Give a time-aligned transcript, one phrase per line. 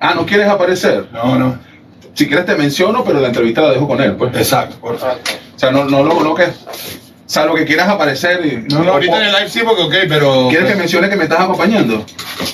[0.00, 1.06] Ah, ¿no quieres aparecer?
[1.12, 1.58] No, no.
[2.14, 4.34] Si quieres te menciono, pero la entrevista la dejo con él, pues.
[4.36, 5.18] Exacto, por favor.
[5.54, 6.48] O sea, no, no lo coloques.
[6.48, 8.40] O sea, lo que quieras aparecer.
[8.44, 10.48] Y, No, no, ahorita en el live sí, porque ok, pero.
[10.48, 12.04] ¿Quieres que mencione que me estás acompañando?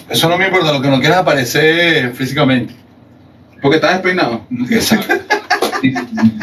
[0.08, 2.74] Eso no me importa, lo que no quieras aparecer físicamente.
[3.62, 4.42] Porque estás despeinado.
[4.70, 5.14] Exacto.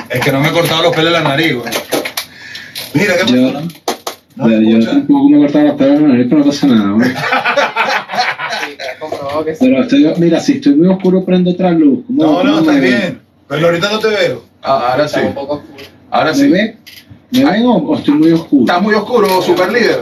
[0.10, 1.74] es que no me he cortado los pelos de la nariz, güey.
[2.94, 3.66] Mira, ¿qué Yo, pasa?
[4.36, 4.94] ¿No yo, me yo escuchas?
[4.94, 6.90] tampoco me cortaba los pelos de la nariz, pero no pasa nada.
[6.92, 7.12] güey.
[9.46, 9.54] Que.
[9.60, 12.04] Pero estoy, mira, si estoy muy oscuro, prendo otra luz.
[12.08, 13.20] ¿Cómo- No, no, está bien.
[13.48, 14.44] Pero ahorita no te veo.
[14.62, 15.20] Ah, ahora sí.
[15.26, 15.84] Un poco oscuro.
[16.10, 16.48] Ahora ¿Me sí.
[16.48, 16.76] ven?
[17.32, 18.62] ¿Me ven o, o estoy muy oscuro?
[18.64, 20.00] Está muy oscuro, super líder.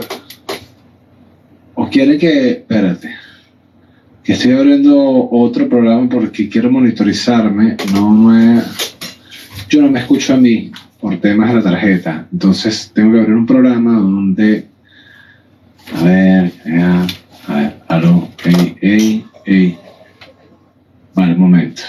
[1.74, 2.50] ¿O quiere que.?
[2.50, 3.10] Espérate.
[4.22, 7.76] Que estoy abriendo otro programa porque quiero monitorizarme.
[7.94, 8.60] No me.
[9.68, 12.26] Yo no me escucho a mí por temas de la tarjeta.
[12.32, 14.66] Entonces tengo que abrir un programa donde.
[15.98, 17.06] A ver, ya,
[17.48, 19.78] a ver, aló, ey, ey, ey.
[21.14, 21.82] Vale, un momento.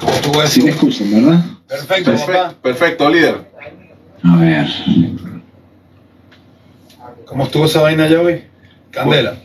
[0.00, 1.44] ¿Cómo me escuchan, ¿verdad?
[1.66, 2.10] Perfecto.
[2.10, 3.50] Perfecto, perfecto, líder.
[4.24, 4.66] A ver.
[7.26, 8.44] ¿Cómo estuvo esa vaina ya hoy?
[8.90, 9.36] Candela.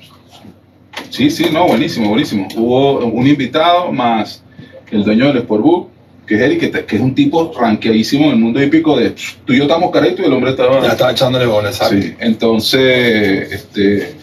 [1.09, 2.47] Sí, sí, no, buenísimo, buenísimo.
[2.55, 4.43] Hubo un invitado más
[4.91, 5.89] el dueño del Sportbook,
[6.27, 9.11] que es Eric, que, te- que es un tipo ranqueadísimo en el mundo hípico de
[9.45, 10.81] tú y yo estamos caretos y el hombre estaba...
[10.81, 12.03] Ya estaba echándole bola, ¿sabes?
[12.03, 14.13] Sí, entonces, este,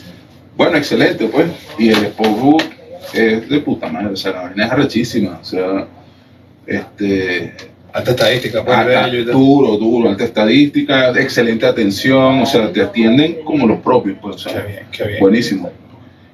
[0.56, 1.47] bueno, excelente, pues.
[1.78, 2.62] Y el Sportbook
[3.14, 5.86] es de puta madre, o sea, la vaina es arrechísima, o sea,
[6.66, 7.52] este,
[7.92, 8.77] Alta estadística, pues.
[8.77, 14.36] alta- duro, duro, alta estadística, excelente atención, o sea, te atienden como los propios, pues,
[14.36, 15.20] o sea, Qué bien, qué bien.
[15.20, 15.70] buenísimo.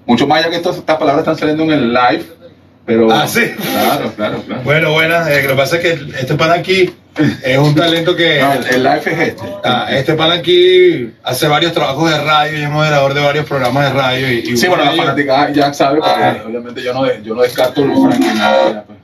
[0.06, 2.24] Mucho más ya que estas, estas palabras están saliendo en el live,
[2.86, 3.10] pero...
[3.12, 3.42] Ah, sí.
[3.56, 4.62] Claro, claro, claro.
[4.64, 5.28] Bueno, buenas.
[5.28, 6.90] eh, lo que pasa es que este pan aquí
[7.44, 8.40] es un talento que.
[8.40, 9.42] No, el, el live es este.
[9.64, 13.84] Ah, este pan aquí hace varios trabajos de radio y es moderador de varios programas
[13.84, 14.32] de radio.
[14.32, 16.42] Y, y Sí, bueno, la fanática ya sabe, porque Ah.
[16.46, 18.76] obviamente yo no, yo no descarto los franquinados.
[18.86, 18.98] pues.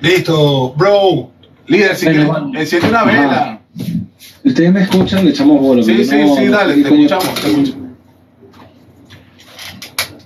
[0.00, 1.30] Listo, bro.
[1.66, 3.60] Líder, si quieres, enciende una vela.
[4.42, 5.82] Ustedes me escuchan, le echamos bola.
[5.82, 7.76] Sí, sí, no- sí, dale, ¿qué te escuchamos, te escuchamos.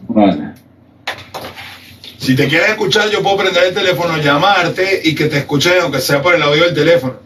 [0.08, 0.54] Vale.
[2.24, 6.00] Si te quieres escuchar, yo puedo prender el teléfono, llamarte y que te escuchen, aunque
[6.00, 7.16] sea por el audio del teléfono.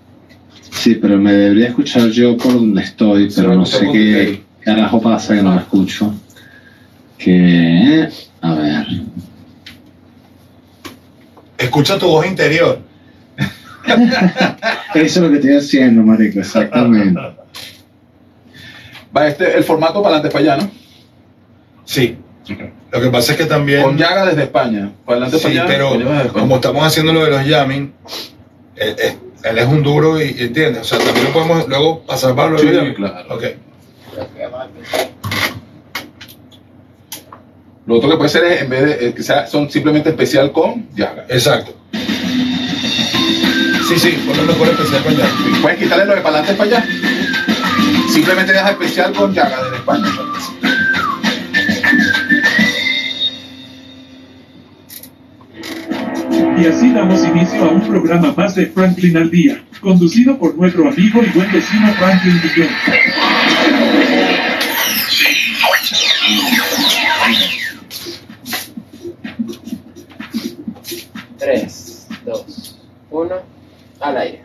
[0.73, 5.37] Sí, pero me debería escuchar yo por donde estoy, pero no sé qué carajo pasa
[5.37, 6.13] que no me escucho.
[7.17, 8.09] Que.
[8.41, 8.87] A ver.
[11.59, 12.81] Escucha tu voz interior.
[14.95, 17.21] Eso es lo que estoy haciendo, marico, exactamente.
[19.17, 20.71] Va, este, el formato para adelante, para allá, ¿no?
[21.85, 22.19] Sí.
[22.91, 23.83] Lo que pasa es que también.
[23.83, 24.91] Con Yaga desde España.
[25.05, 27.93] Para adelante, Sí, pero con como estamos haciendo lo de los jamming,
[28.77, 30.81] él, él- él es un duro y entiende.
[30.81, 33.35] O sea, también lo podemos luego pasar para los Sí, claro.
[33.35, 33.45] Ok.
[37.87, 40.89] Lo otro que puede ser es, en vez de, eh, sea, son simplemente especial con
[40.95, 41.25] Yaga.
[41.29, 41.75] Exacto.
[43.89, 45.63] Sí, sí, ponlo mejor especial con jamming.
[45.63, 46.87] Puedes quitarle lo de para adelante, para allá.
[48.13, 50.07] Simplemente deja especial con Yaga desde España.
[56.39, 60.89] Y así damos inicio a un programa más de Franklin al Día, conducido por nuestro
[60.89, 62.69] amigo y buen vecino Franklin Guillén.
[71.39, 73.37] Tres, dos, uno,
[74.01, 74.38] al aire.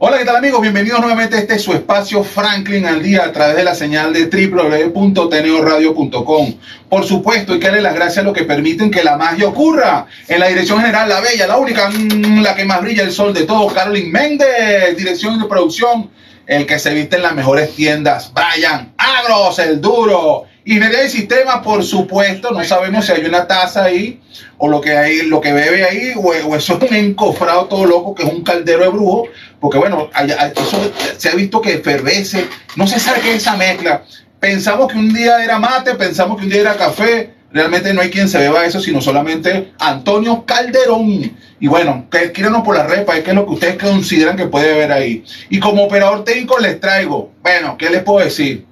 [0.00, 0.60] Hola, ¿qué tal amigos?
[0.60, 4.26] Bienvenidos nuevamente a este su espacio Franklin al día a través de la señal de
[4.26, 6.54] www.teneoradio.com.
[6.88, 10.06] Por supuesto, hay que darle las gracias a los que permiten que la magia ocurra.
[10.28, 13.34] En la dirección general, la bella, la única, mm, la que más brilla el sol
[13.34, 14.96] de todos, Carolyn Méndez.
[14.96, 16.08] Dirección de producción,
[16.46, 20.44] el que se viste en las mejores tiendas, Brian Agros, el duro.
[20.68, 24.20] Ingeniería de sistema, por supuesto, no sabemos si hay una taza ahí
[24.58, 27.86] o lo que hay, lo que bebe ahí, o, o eso es un encofrado todo
[27.86, 29.24] loco que es un caldero de brujo,
[29.60, 32.46] porque bueno, hay- eso se ha visto que efervece,
[32.76, 34.02] no se sabe qué es esa mezcla.
[34.38, 38.10] Pensamos que un día era mate, pensamos que un día era café, realmente no hay
[38.10, 41.32] quien se beba eso, sino solamente Antonio Calderón.
[41.60, 44.74] Y bueno, escríbanos por la red para qué es lo que ustedes consideran que puede
[44.74, 45.24] haber ahí.
[45.48, 48.67] Y como operador técnico les traigo, bueno, ¿qué les puedo decir?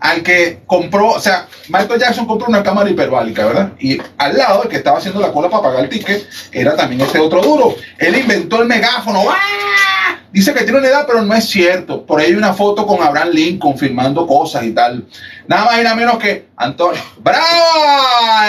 [0.00, 3.72] Al que compró, o sea, Michael Jackson compró una cámara hiperbálica, ¿verdad?
[3.78, 7.02] Y al lado, el que estaba haciendo la cola para pagar el ticket, era también
[7.02, 7.76] este otro duro.
[7.98, 9.24] Él inventó el megáfono.
[9.30, 10.16] ¡Ah!
[10.32, 12.06] Dice que tiene una edad, pero no es cierto.
[12.06, 15.04] Por ahí hay una foto con Abraham Lincoln firmando cosas y tal.
[15.48, 17.02] Nada más y nada menos que Antonio.
[17.18, 17.44] ¡Bravo!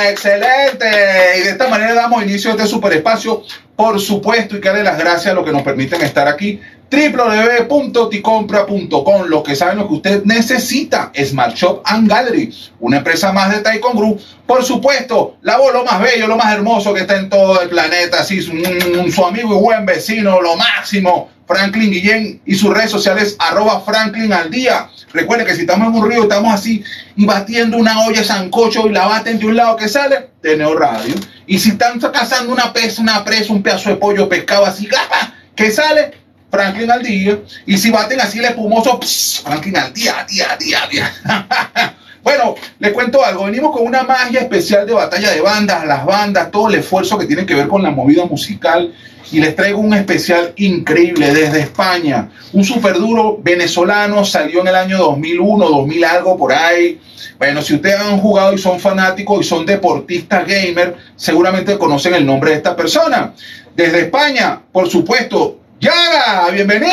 [0.08, 0.86] ¡Excelente!
[1.40, 3.44] Y de esta manera damos inicio a este superespacio.
[3.76, 6.62] Por supuesto, y que darle las gracias a los que nos permiten estar aquí
[6.92, 9.26] www.ticompra.com.
[9.28, 13.62] Los que saben lo que usted necesita, Smart Shop and Gallery, una empresa más de
[13.62, 14.20] Taikon Group.
[14.46, 17.70] Por supuesto, la voz lo más bello, lo más hermoso que está en todo el
[17.70, 21.30] planeta, así su, un- su amigo y buen vecino, lo máximo.
[21.48, 24.88] Franklin Guillén y sus redes sociales arroba Franklin al día.
[25.12, 26.82] Recuerden que si estamos en un río, estamos así
[27.18, 30.78] y batiendo una olla sancocho y la baten de un lado que sale, de Neo
[30.78, 31.14] Radio.
[31.48, 34.88] Y si están cazando una pesa, una presa, un pedazo de pollo pescado así,
[35.54, 36.14] que sale,
[36.52, 37.40] Franklin al día.
[37.66, 41.12] Y si baten así el espumoso, pss, Franklin al día, día, día, día.
[42.24, 43.46] Bueno, les cuento algo.
[43.46, 47.26] Venimos con una magia especial de batalla de bandas, las bandas, todo el esfuerzo que
[47.26, 48.94] tiene que ver con la movida musical.
[49.32, 52.30] Y les traigo un especial increíble desde España.
[52.54, 57.00] Un super duro venezolano salió en el año 2001, 2000 algo por ahí.
[57.40, 62.26] Bueno, si ustedes han jugado y son fanáticos y son deportistas gamer, seguramente conocen el
[62.26, 63.34] nombre de esta persona.
[63.76, 66.90] Desde España, por supuesto, Yaga, bienvenido.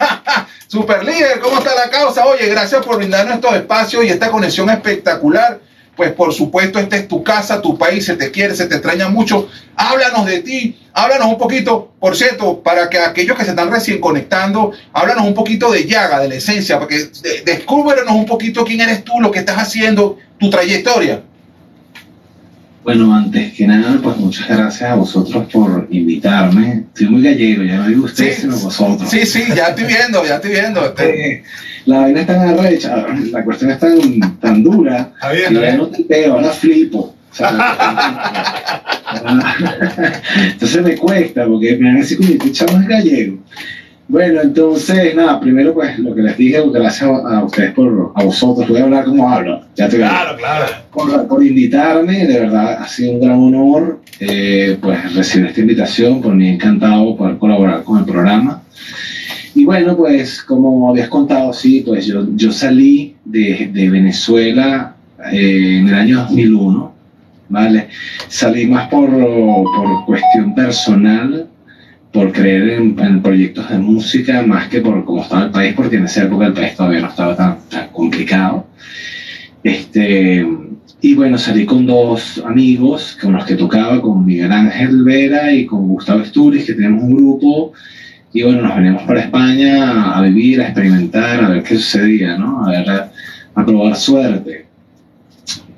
[0.66, 2.24] Super líder, ¿cómo está la causa?
[2.26, 5.60] Oye, gracias por brindarnos estos espacios y esta conexión espectacular.
[5.94, 9.08] Pues por supuesto, esta es tu casa, tu país, se te quiere, se te extraña
[9.08, 9.50] mucho.
[9.76, 14.00] Háblanos de ti, háblanos un poquito, por cierto, para que aquellos que se están recién
[14.00, 18.80] conectando, háblanos un poquito de Yaga, de la esencia, porque de- descúbrenos un poquito quién
[18.80, 21.24] eres tú, lo que estás haciendo, tu trayectoria.
[22.84, 26.84] Bueno, antes que nada, pues muchas gracias a vosotros por invitarme.
[26.92, 28.40] Estoy muy gallego, ya no digo ustedes, Sí.
[28.42, 29.08] sino vosotros.
[29.08, 30.84] Sí, sí, ya estoy viendo, ya estoy viendo.
[30.86, 31.44] Este-
[31.84, 35.60] La vaina es tan arrecha, la cuestión es tan, tan dura, Está bien, que ya
[35.60, 35.76] bien.
[35.78, 36.98] no te pego, ahora flipo.
[37.30, 37.50] O sea,
[40.52, 43.38] entonces me cuesta, porque me han así como que chamo es gallego.
[44.08, 48.68] Bueno, entonces, nada, primero pues lo que les dije, gracias a, ustedes por, a vosotros,
[48.68, 50.66] voy a hablar como hablo, ya te Claro, claro.
[50.92, 56.20] por, por invitarme, de verdad ha sido un gran honor eh, pues recibir esta invitación,
[56.20, 58.62] por mí encantado poder colaborar con el programa.
[59.54, 64.94] Y bueno, pues como habías contado, sí, pues yo, yo salí de, de Venezuela
[65.30, 66.94] eh, en el año 2001,
[67.48, 67.88] ¿vale?
[68.28, 71.48] Salí más por, por cuestión personal,
[72.12, 75.96] por creer en, en proyectos de música, más que por cómo estaba el país, porque
[75.96, 78.66] en esa época el país todavía no estaba tan, tan complicado.
[79.64, 80.46] Este,
[81.00, 85.64] y bueno, salí con dos amigos con los que tocaba, con Miguel Ángel Vera y
[85.64, 87.72] con Gustavo Esturiz, que tenemos un grupo.
[88.32, 92.64] Y bueno, nos venimos para España a vivir, a experimentar, a ver qué sucedía, ¿no?
[92.64, 93.12] A ver, a,
[93.54, 94.66] a probar suerte.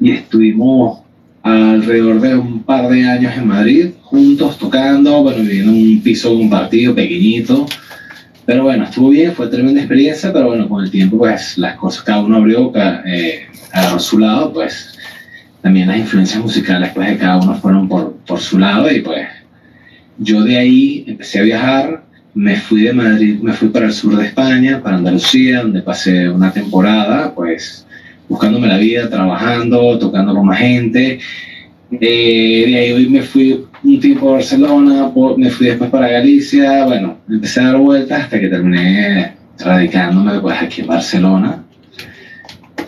[0.01, 1.01] Y estuvimos
[1.43, 6.35] alrededor de un par de años en Madrid, juntos, tocando, bueno, viviendo en un piso
[6.37, 7.67] compartido, pequeñito.
[8.47, 12.03] Pero bueno, estuvo bien, fue tremenda experiencia, pero bueno, con el tiempo, pues las cosas,
[12.03, 13.47] cada uno abrió, ca- eh,
[13.99, 14.97] su lado, pues
[15.63, 19.27] también las influencias musicales, pues de cada uno fueron por, por su lado y pues
[20.19, 24.17] yo de ahí empecé a viajar, me fui de Madrid, me fui para el sur
[24.17, 27.87] de España, para Andalucía, donde pasé una temporada, pues
[28.29, 31.19] buscándome la vida, trabajando, tocando con más gente.
[32.01, 37.61] De ahí me fui un tiempo a Barcelona, me fui después para Galicia, bueno, empecé
[37.61, 41.65] a dar vueltas hasta que terminé radicándome pues aquí en Barcelona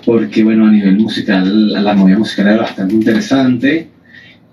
[0.06, 3.88] porque bueno, a nivel musical, la movida musical era bastante interesante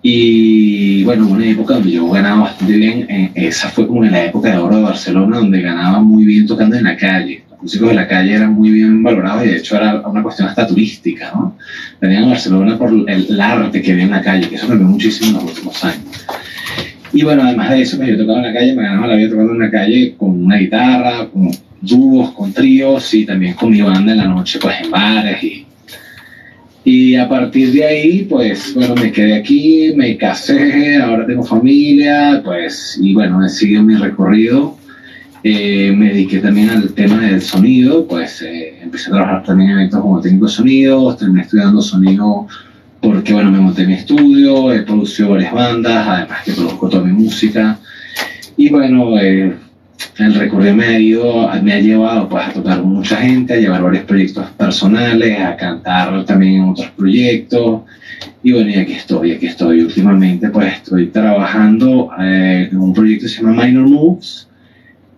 [0.01, 4.25] y bueno, una época donde yo ganaba bastante bien, eh, esa fue como en la
[4.25, 7.43] época de oro de Barcelona, donde ganaba muy bien tocando en la calle.
[7.63, 10.67] Músicos de la calle eran muy bien valorados y de hecho era una cuestión hasta
[10.67, 11.57] turística, ¿no?
[11.99, 15.29] Venían a Barcelona por el arte que había en la calle, que eso cambió muchísimo
[15.29, 16.25] en los últimos años.
[17.13, 19.29] Y bueno, además de eso, pues yo tocaba en la calle, me ganaba la vida
[19.29, 21.51] tocando en la calle con una guitarra, con
[21.81, 25.65] dúos, con tríos y también con mi banda en la noche, pues en bares y
[26.85, 32.41] y a partir de ahí, pues bueno, me quedé aquí, me casé, ahora tengo familia,
[32.43, 34.77] pues, y bueno, he seguido mi recorrido.
[35.43, 39.77] Eh, me dediqué también al tema del sonido, pues eh, empecé a trabajar también en
[39.77, 42.47] eventos como técnico de sonido, terminé estudiando sonido
[43.01, 47.11] porque, bueno, me monté mi estudio, he producido varias bandas, además que produzco toda mi
[47.11, 47.77] música.
[48.55, 49.53] Y bueno, eh,
[50.19, 53.57] el recorrido me ha ido, me ha llevado pues a tocar con mucha gente, a
[53.57, 57.81] llevar varios proyectos personales, a cantar también en otros proyectos.
[58.41, 59.81] Y bueno, y aquí estoy, aquí estoy.
[59.81, 64.47] Últimamente pues estoy trabajando eh, en un proyecto que se llama Minor Moves,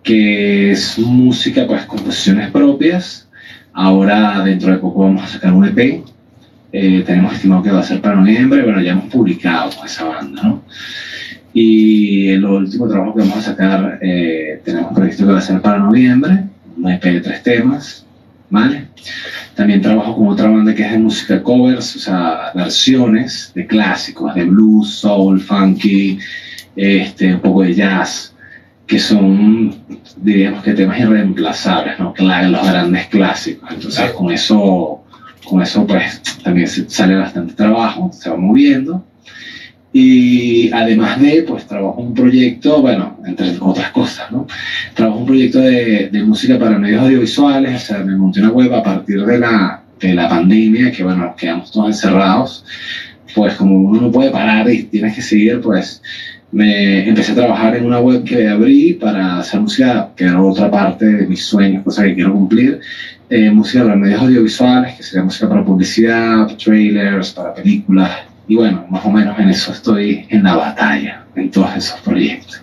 [0.06, 3.28] que es música, pues composiciones propias.
[3.72, 6.04] Ahora dentro de poco vamos a sacar un EP.
[6.72, 10.04] Eh, tenemos estimado que va a ser para noviembre, bueno, ya hemos publicado con esa
[10.04, 10.62] banda, ¿no?
[11.52, 15.60] Y el último trabajo que vamos a sacar, eh, tenemos previsto que va a ser
[15.60, 16.44] para noviembre,
[16.76, 18.06] un EP de tres temas,
[18.48, 18.88] ¿vale?
[19.56, 24.34] También trabajo con otra banda que es de música covers, o sea, versiones de clásicos,
[24.36, 26.18] de blues, soul, funky,
[26.76, 28.35] este, un poco de jazz.
[28.86, 29.74] Que son,
[30.16, 32.14] diríamos que temas irreemplazables, ¿no?
[32.16, 33.68] Los grandes clásicos.
[33.72, 35.04] Entonces, con eso,
[35.44, 39.04] con eso, pues, también sale bastante trabajo, se va moviendo.
[39.92, 44.46] Y además de, pues, trabajo un proyecto, bueno, entre otras cosas, ¿no?
[44.94, 48.72] Trabajo un proyecto de, de música para medios audiovisuales, o sea, me monté una web
[48.74, 52.64] a partir de la, de la pandemia, que, bueno, quedamos todos encerrados,
[53.34, 56.02] pues como uno no puede parar y tienes que seguir, pues
[56.52, 60.70] me empecé a trabajar en una web que abrí para hacer música, que era otra
[60.70, 62.80] parte de mis sueños, cosa que quiero cumplir,
[63.28, 68.10] eh, música para medios audiovisuales, que sería música para publicidad, trailers, para películas,
[68.48, 72.62] y bueno, más o menos en eso estoy en la batalla, en todos esos proyectos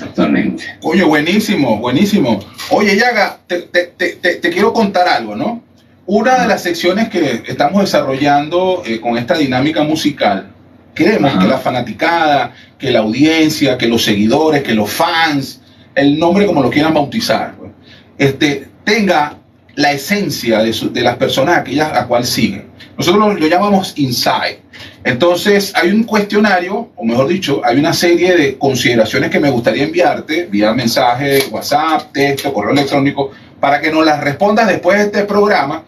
[0.00, 0.64] actualmente.
[0.82, 2.40] Oye, buenísimo, buenísimo.
[2.70, 5.62] Oye, Yaga, te- te- te- te quiero contar algo, ¿no?
[6.06, 10.48] Una de las secciones que estamos desarrollando eh, con esta dinámica musical,
[10.94, 11.40] queremos Ajá.
[11.40, 15.60] que la fanaticada, que la audiencia, que los seguidores, que los fans,
[15.94, 17.70] el nombre como lo quieran bautizar, pues,
[18.18, 19.38] este, tenga
[19.76, 22.66] la esencia de, su- de las personas aquellas a cual siguen.
[22.96, 24.58] Nosotros lo, lo llamamos insight.
[25.02, 29.82] Entonces, hay un cuestionario, o mejor dicho, hay una serie de consideraciones que me gustaría
[29.84, 35.24] enviarte vía mensaje, WhatsApp, texto, correo electrónico, para que nos las respondas después de este
[35.24, 35.84] programa,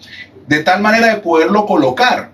[0.49, 2.31] de tal manera de poderlo colocar.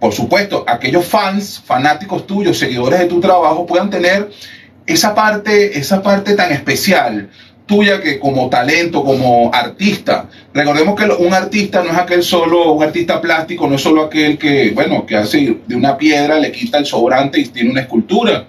[0.00, 4.30] Por supuesto, aquellos fans, fanáticos tuyos, seguidores de tu trabajo, puedan tener
[4.86, 7.28] esa parte, esa parte tan especial
[7.68, 10.26] tuya que como talento, como artista.
[10.52, 14.38] Recordemos que un artista no es aquel solo, un artista plástico no es solo aquel
[14.38, 18.46] que, bueno, que hace de una piedra, le quita el sobrante y tiene una escultura.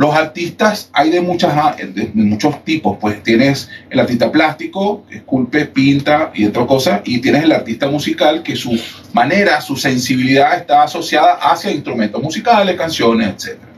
[0.00, 5.66] Los artistas hay de, muchas, de, de muchos tipos, pues tienes el artista plástico, esculpe,
[5.66, 8.80] pinta y otra cosa, y tienes el artista musical que su
[9.12, 13.68] manera, su sensibilidad está asociada hacia instrumentos musicales, canciones, etcétera.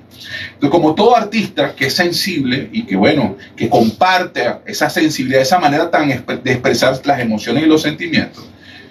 [0.54, 5.58] Entonces, como todo artista que es sensible y que, bueno, que comparte esa sensibilidad, esa
[5.58, 8.48] manera tan de expresar las emociones y los sentimientos,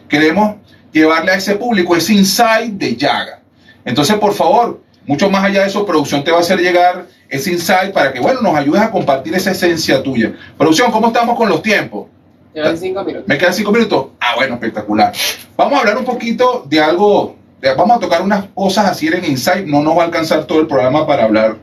[0.09, 0.57] queremos
[0.91, 3.39] llevarle a ese público ese insight de Yaga.
[3.85, 7.51] Entonces, por favor, mucho más allá de eso, producción te va a hacer llegar ese
[7.53, 10.33] insight para que, bueno, nos ayudes a compartir esa esencia tuya.
[10.57, 12.07] Producción, ¿cómo estamos con los tiempos?
[12.53, 13.27] Llevan cinco minutos.
[13.27, 14.07] ¿Me quedan cinco minutos?
[14.19, 15.13] Ah, bueno, espectacular.
[15.55, 19.23] Vamos a hablar un poquito de algo, de- vamos a tocar unas cosas así en
[19.25, 21.55] Insight, no nos va a alcanzar todo el programa para hablar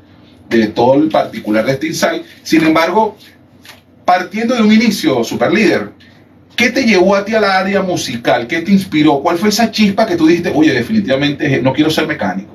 [0.48, 2.25] de todo el particular de este Insight.
[2.42, 3.16] Sin embargo,
[4.06, 5.90] partiendo de un inicio, super líder,
[6.56, 8.46] ¿qué te llevó a ti a la área musical?
[8.46, 9.20] ¿Qué te inspiró?
[9.20, 12.54] ¿Cuál fue esa chispa que tú dijiste, oye, definitivamente no quiero ser mecánico?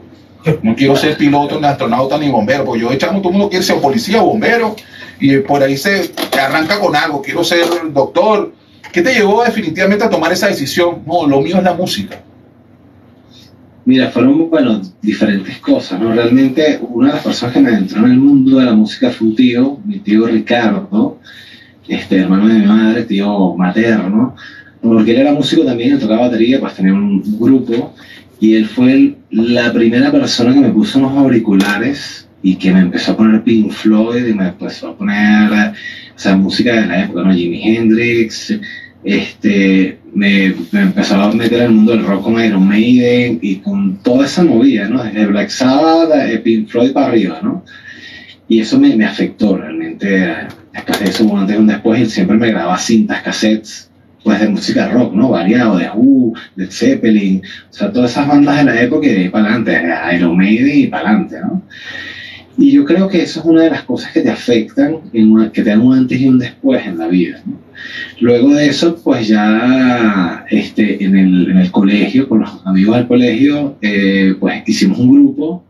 [0.61, 3.49] No quiero ser piloto, ni astronauta, ni bombero, porque yo de chamo todo el mundo
[3.49, 4.75] quiere ser policía, bombero,
[5.19, 8.53] y por ahí se arranca con algo, quiero ser doctor.
[8.91, 11.01] ¿Qué te llevó definitivamente a tomar esa decisión?
[11.05, 12.21] No, lo mío es la música.
[13.85, 16.13] Mira, fueron, bueno, diferentes cosas, ¿no?
[16.13, 19.27] Realmente una de las personas que me entró en el mundo de la música fue
[19.27, 21.19] un tío, mi tío Ricardo,
[21.87, 24.35] este, hermano de mi madre, tío materno,
[24.81, 27.93] porque él era músico también, él tocaba batería, pues tenía un grupo,
[28.43, 33.13] y él fue la primera persona que me puso unos auriculares y que me empezó
[33.13, 37.33] a poner Pink Floyd y me empezó a poner, o música de la época, ¿no?
[37.33, 38.53] Jimi Hendrix,
[39.05, 44.25] este, me, empezó a meter el mundo del rock con Iron Maiden y con toda
[44.25, 45.01] esa movida, ¿no?
[45.01, 47.63] Desde Black Sabbath, de Pink Floyd para arriba, ¿no?
[48.49, 50.35] Y eso me, afectó realmente.
[50.73, 53.89] Después de eso, antes un después, él siempre me grababa cintas, cassettes,
[54.23, 55.29] pues de música rock, ¿no?
[55.29, 59.17] Variado, de Who, de Zeppelin, o sea, todas esas bandas de la época y de
[59.23, 61.61] ahí para adelante, de Iron Maiden y para adelante, ¿no?
[62.55, 65.51] Y yo creo que eso es una de las cosas que te afectan, en una-
[65.51, 67.59] que te dan un antes y un después en la vida, ¿no?
[68.21, 73.07] Luego de eso, pues ya este, en, el, en el colegio, con los amigos del
[73.07, 75.63] colegio, eh, pues hicimos un grupo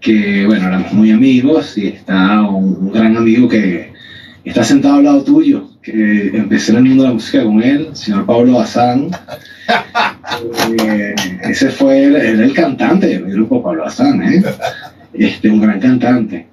[0.00, 3.92] que, bueno, éramos muy amigos y está un, un gran amigo que
[4.44, 7.86] está sentado al lado tuyo, que empecé en el mundo de la música con él,
[7.90, 9.10] el señor Pablo Bazán.
[10.82, 14.42] Eh, ese fue el, era el cantante de mi grupo, Pablo Bazán, ¿eh?
[15.14, 16.48] este, un gran cantante.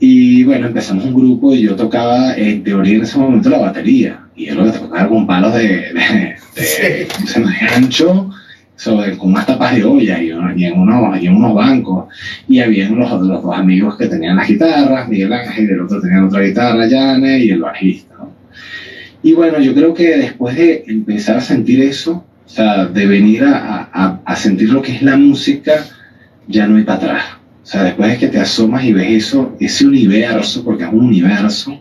[0.00, 4.20] Y bueno, empezamos un grupo y yo tocaba en teoría en ese momento la batería.
[4.34, 8.30] Y él lo que tocaba con palos de, de, de, de gancho,
[8.74, 12.06] sobre, con unas tapas de olla y, y en unos, y en unos bancos.
[12.48, 16.00] Y había los, los dos amigos que tenían las guitarras, Miguel Ángel, y el otro
[16.00, 18.11] tenía otra guitarra, Yane, y el bajista.
[19.22, 23.44] Y bueno, yo creo que después de empezar a sentir eso, o sea, de venir
[23.44, 25.84] a, a, a sentir lo que es la música,
[26.48, 27.24] ya no hay para atrás.
[27.62, 31.06] O sea, después de que te asomas y ves eso, ese universo, porque es un
[31.06, 31.78] universo,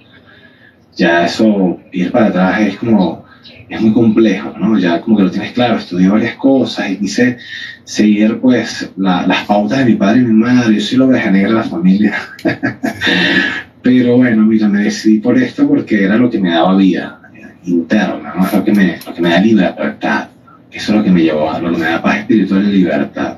[0.95, 3.25] ya eso, ir para atrás es como,
[3.67, 4.77] es muy complejo, ¿no?
[4.77, 7.38] Ya como que lo tienes claro, estudié varias cosas y quise
[7.83, 11.31] seguir pues la- las pautas de mi padre y mi madre, yo soy la oveja
[11.31, 12.13] negra la familia.
[13.81, 17.20] Pero bueno, mira, me decidí por esto porque era lo que me daba vida
[17.65, 20.29] interna, lo, que me, lo que me da libertad.
[20.71, 23.37] Eso es lo que me llevó a lo que me da paz espiritual y libertad.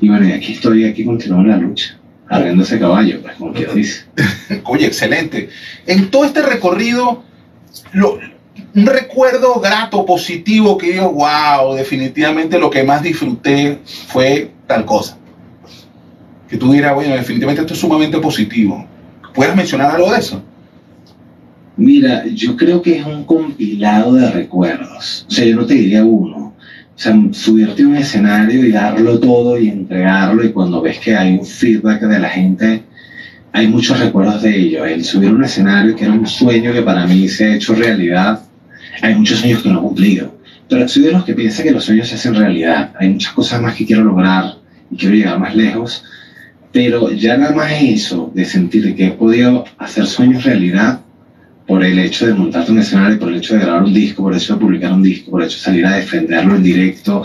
[0.00, 1.96] Y bueno, y aquí estoy, aquí continuando la lucha,
[2.28, 4.04] arreando ese caballo, pues, como quien dice.
[4.64, 5.48] Oye, excelente.
[5.86, 7.22] En todo este recorrido,
[7.92, 8.18] lo-
[8.74, 13.78] un recuerdo grato, positivo, que digo, wow, definitivamente lo que más disfruté
[14.08, 15.16] fue tal cosa.
[16.48, 18.86] Que tú dirás, bueno, definitivamente esto es sumamente positivo.
[19.34, 20.42] ¿Puedes mencionar algo de eso?
[21.76, 25.26] Mira, yo creo que es un compilado de recuerdos.
[25.28, 26.54] O sea, yo no te diría uno.
[27.00, 31.16] O sea, subirte a un escenario y darlo todo y entregarlo y cuando ves que
[31.16, 32.82] hay un feedback de la gente,
[33.52, 34.84] hay muchos recuerdos de ello.
[34.84, 37.74] El subir a un escenario que era un sueño que para mí se ha hecho
[37.74, 38.42] realidad,
[39.00, 40.38] hay muchos sueños que no he cumplido.
[40.68, 42.92] Pero soy de los que piensa que los sueños se hacen realidad.
[42.98, 44.56] Hay muchas cosas más que quiero lograr
[44.90, 46.04] y quiero llegar más lejos.
[46.72, 51.00] Pero ya nada más eso, de sentir que he podido hacer sueños realidad,
[51.70, 54.32] por el hecho de montarte un escenario, por el hecho de grabar un disco, por
[54.32, 57.22] el hecho de publicar un disco, por el hecho de salir a defenderlo en directo.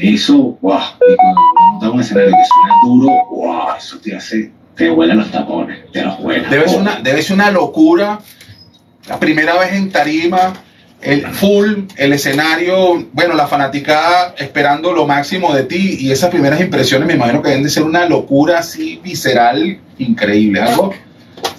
[0.00, 0.80] Eso, wow.
[1.06, 5.30] Y cuando montas un escenario que suena duro, wow, eso te hace, te vuelan los
[5.30, 6.50] tapones, te los vuelan.
[6.50, 8.18] Debe ser una, debe ser una locura.
[9.10, 10.54] La primera vez en tarima,
[11.02, 16.62] el full, el escenario, bueno, la fanaticada esperando lo máximo de ti y esas primeras
[16.62, 20.94] impresiones me imagino que deben de ser una locura así visceral, increíble, algo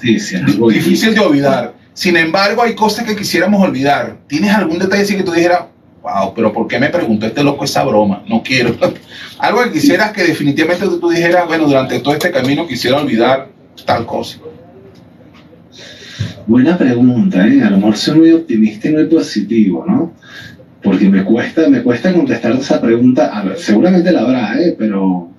[0.01, 1.73] Sí, sí, algo difícil de olvidar.
[1.95, 4.17] Sin embargo, hay cosas que quisiéramos olvidar.
[4.27, 5.61] ¿Tienes algún detalle así que tú dijeras,
[6.03, 8.21] wow, pero ¿por qué me preguntó este loco esa broma?
[8.27, 8.75] No quiero.
[9.39, 13.47] Algo que quisieras que definitivamente tú dijeras, bueno, durante todo este camino quisiera olvidar
[13.85, 14.39] tal cosa.
[16.45, 17.63] Buena pregunta, ¿eh?
[17.63, 20.13] A lo mejor soy muy optimista y muy positivo, ¿no?
[20.83, 23.31] Porque me cuesta, me cuesta contestar esa pregunta.
[23.55, 24.75] Seguramente la habrá, ¿eh?
[24.77, 25.29] Pero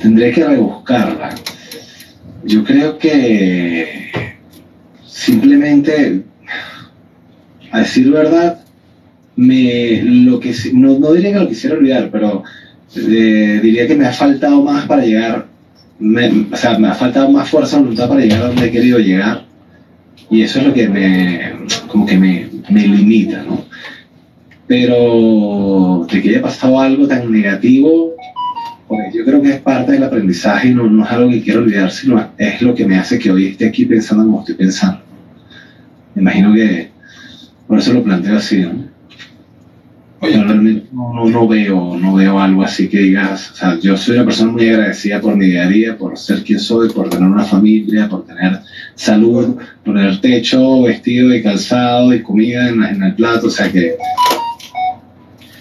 [0.00, 1.34] tendré que rebuscarla.
[2.44, 4.37] Yo creo que
[5.18, 6.22] simplemente,
[7.72, 8.60] a decir verdad,
[9.36, 12.44] me, lo que, no, no diría que lo quisiera olvidar, pero
[12.96, 15.46] eh, diría que me ha faltado más para llegar,
[15.98, 18.98] me- o sea, me ha faltado más fuerza voluntad para llegar a donde he querido
[18.98, 19.44] llegar.
[20.30, 21.52] Y eso es lo que me,
[21.88, 23.64] como que me, me limita, ¿no?
[24.66, 28.12] Pero de que haya pasado algo tan negativo,
[28.86, 31.60] pues yo creo que es parte del aprendizaje y no, no es algo que quiero
[31.60, 35.00] olvidar, sino es lo que me hace que hoy esté aquí pensando como estoy pensando.
[36.18, 36.90] Imagino que
[37.66, 38.88] por eso lo planteo así, ¿no?
[40.20, 43.78] Oye, Pero realmente no, no, no veo, no veo algo así que digas, o sea,
[43.78, 46.88] yo soy una persona muy agradecida por mi día a día, por ser quien soy,
[46.88, 48.58] por tener una familia, por tener
[48.96, 53.70] salud, por tener techo, vestido y calzado y comida en, en el plato, o sea
[53.70, 53.96] que...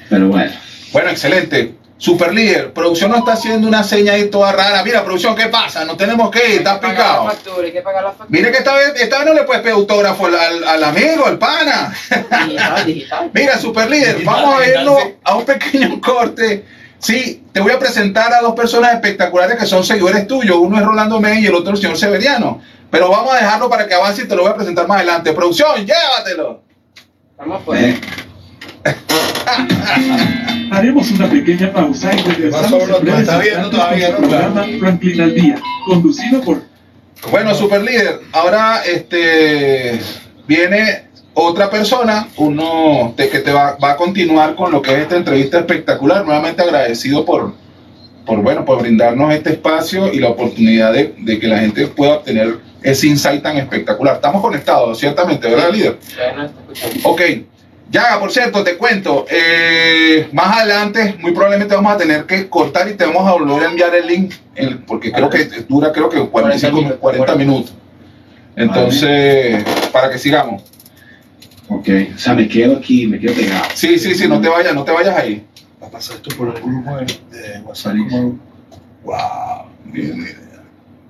[0.10, 0.52] Pero bueno,
[0.91, 1.76] Bueno, excelente.
[1.99, 4.83] Super líder, producción nos está haciendo una seña ahí toda rara.
[4.83, 5.83] Mira, producción, ¿qué pasa?
[5.83, 7.23] No tenemos que ir, Hay que pagar picado.
[7.25, 8.29] la factura, hay que pagar la factura.
[8.29, 11.25] Mire que esta vez, esta vez no le puedes pedir autógrafo al, al- al amigo,
[11.25, 11.91] al pana.
[12.45, 13.31] Digital, digital.
[13.33, 15.15] Mira, super líder, Digital, vamos a irnos sí.
[15.23, 16.65] a un pequeño corte.
[16.99, 20.55] Sí, te voy a presentar a dos personas espectaculares que son seguidores tuyos.
[20.57, 22.62] Uno es Rolando May y el otro el señor Severiano.
[22.91, 25.33] Pero vamos a dejarlo para que avance y te lo voy a presentar más adelante.
[25.33, 26.62] Producción, llévatelo.
[27.38, 27.95] Vamos pues.
[30.71, 34.47] Haremos una pequeña pausa y regresamos pasó, breves ¿Está viendo todavía, con el Roto?
[34.47, 36.62] programa Franklin al Día, conducido por
[37.31, 39.99] Bueno, super líder, ahora este
[40.47, 44.99] viene otra persona, uno de que te va, va a continuar con lo que es
[45.01, 46.25] esta entrevista espectacular.
[46.25, 47.53] Nuevamente agradecido por,
[48.25, 52.15] por bueno, por brindarnos este espacio y la oportunidad de, de que la gente pueda
[52.15, 54.15] obtener ese insight tan espectacular.
[54.15, 55.97] Estamos conectados, ciertamente, ¿verdad, líder?
[56.36, 57.12] No.
[57.12, 57.21] Ok.
[57.89, 62.89] Ya, por cierto, te cuento, eh, más adelante muy probablemente vamos a tener que cortar
[62.89, 66.10] y te vamos a volver a enviar el link, el- porque creo que dura creo
[66.10, 67.73] que 45 minutos, 40 minutos.
[68.58, 70.63] Entonces, para que sigamos.
[71.69, 73.65] ok, o sea, me quedo aquí, me quedo pegado.
[73.73, 75.45] Sí, sí, sí, no te vayas, no te vayas ahí.
[75.82, 76.97] Va a pasar esto por el grupo
[77.32, 77.95] de, WhatsApp.
[79.04, 80.46] Wow, bien idea.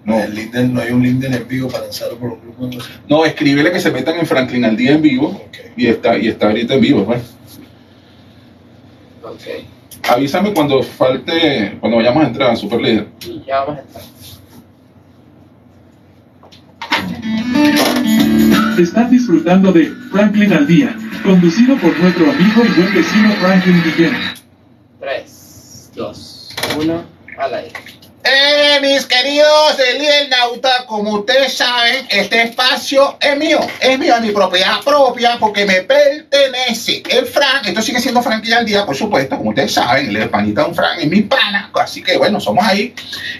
[0.07, 0.17] No.
[0.23, 2.77] El link del- no hay un link del envío para lanzarlo por un grupo de.
[3.09, 5.43] No, escríbele que se metan en Franklin al día en vivo
[5.75, 7.05] y está, y está ahorita en vivo.
[7.05, 7.21] pues.
[9.21, 9.65] Ok.
[10.09, 13.07] Avísame cuando falte, cuando vayamos a entrar, super líder.
[13.27, 14.03] Y ya vamos a entrar.
[18.79, 24.13] Están disfrutando de Franklin al Día, conducido por nuestro amigo y buen vecino Franklin Guillén.
[24.99, 27.03] 3, 2, 1,
[27.39, 27.73] al aire.
[28.81, 34.31] Mis queridos del Nauta, como ustedes saben, este espacio es mío, es mío, es mi
[34.31, 37.03] propiedad propia, porque me pertenece.
[37.09, 40.63] El Frank, esto sigue siendo Franquilla al día, por supuesto, como ustedes saben, el panita
[40.63, 42.93] de un Frank es mi pana, así que bueno, somos ahí.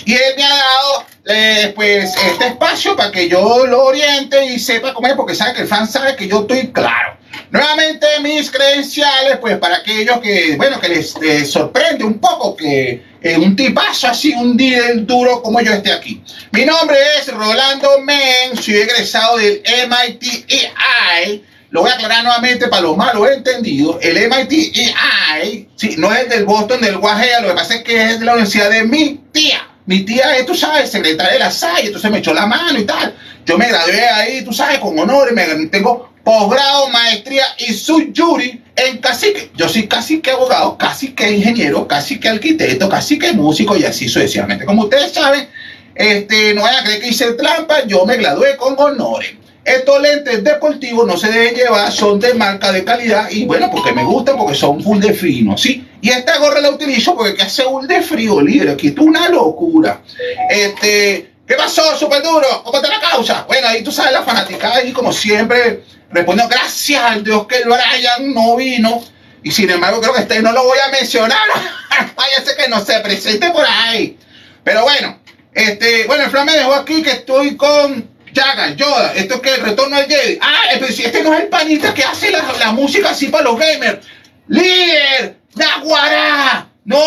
[0.05, 4.59] Y él me ha dado, eh, pues, este espacio para que yo lo oriente y
[4.59, 7.16] sepa cómo es, porque sabe que el Frank sabe que yo estoy claro.
[7.49, 13.01] Nuevamente mis credenciales, pues para aquellos que, bueno, que les eh, sorprende un poco que
[13.21, 16.21] eh, un tipazo así, un día duro como yo esté aquí.
[16.51, 21.43] Mi nombre es Rolando Men, soy egresado del MIT EI.
[21.69, 23.97] Lo voy a aclarar nuevamente para los malos entendidos.
[24.01, 28.05] El MIT EI, sí, no es del Boston, del Guajea, lo que pasa es que
[28.05, 29.67] es de la universidad de mi tía.
[29.85, 32.83] Mi tía es, tú sabes, secretaria de la SAI, entonces me echó la mano y
[32.83, 33.15] tal.
[33.45, 38.61] Yo me gradué ahí, tú sabes, con honores, me tengo posgrado, maestría y su jury
[38.75, 39.49] en cacique.
[39.55, 44.65] Yo soy cacique abogado, cacique ingeniero, cacique arquitecto, cacique músico y así sucesivamente.
[44.65, 45.47] Como ustedes saben,
[45.95, 49.35] este, no vayan a creer que hice trampa, yo me gradué con honores.
[49.63, 53.93] Estos lentes deportivos no se deben llevar, son de marca de calidad y bueno, porque
[53.93, 55.87] me gustan, porque son full de fino, ¿sí?
[56.01, 60.01] Y esta gorra la utilizo porque hace un de frío libre, aquí es una locura.
[60.49, 62.47] Este, ¿qué pasó, super duro?
[62.65, 63.45] ¿Cómo está la causa?
[63.47, 67.65] Bueno, ahí tú sabes la fanática ahí como siempre respondió, gracias al Dios que el
[67.65, 69.03] Brian no vino.
[69.43, 71.47] Y sin embargo, creo que este no lo voy a mencionar.
[72.15, 74.17] Váyase que no se presente por ahí.
[74.63, 75.19] Pero bueno,
[75.53, 79.13] este, bueno, el Flan me dejó aquí que estoy con Jaga, Yoda.
[79.15, 80.37] Esto es que el retorno al Jedi.
[80.41, 84.05] Ah, este no es el panita que hace la, la música así para los gamers.
[84.47, 86.69] Líder, Naguará.
[86.85, 86.99] No,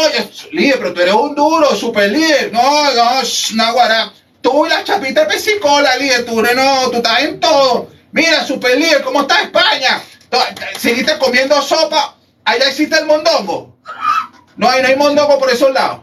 [0.53, 2.53] líder, pero tú eres un duro, super líder.
[2.53, 3.11] No, no,
[3.55, 4.13] Naguará.
[4.43, 6.25] Tú y la chapita de pesicola, líder.
[6.27, 7.89] Tú no, tú estás en todo.
[8.13, 10.03] Mira, super líder, ¿cómo está España?
[10.79, 12.17] ¿Seguiste comiendo sopa?
[12.45, 13.77] ¿Allá existe el mondongo?
[14.57, 16.01] No hay, no hay mondongo por esos lados.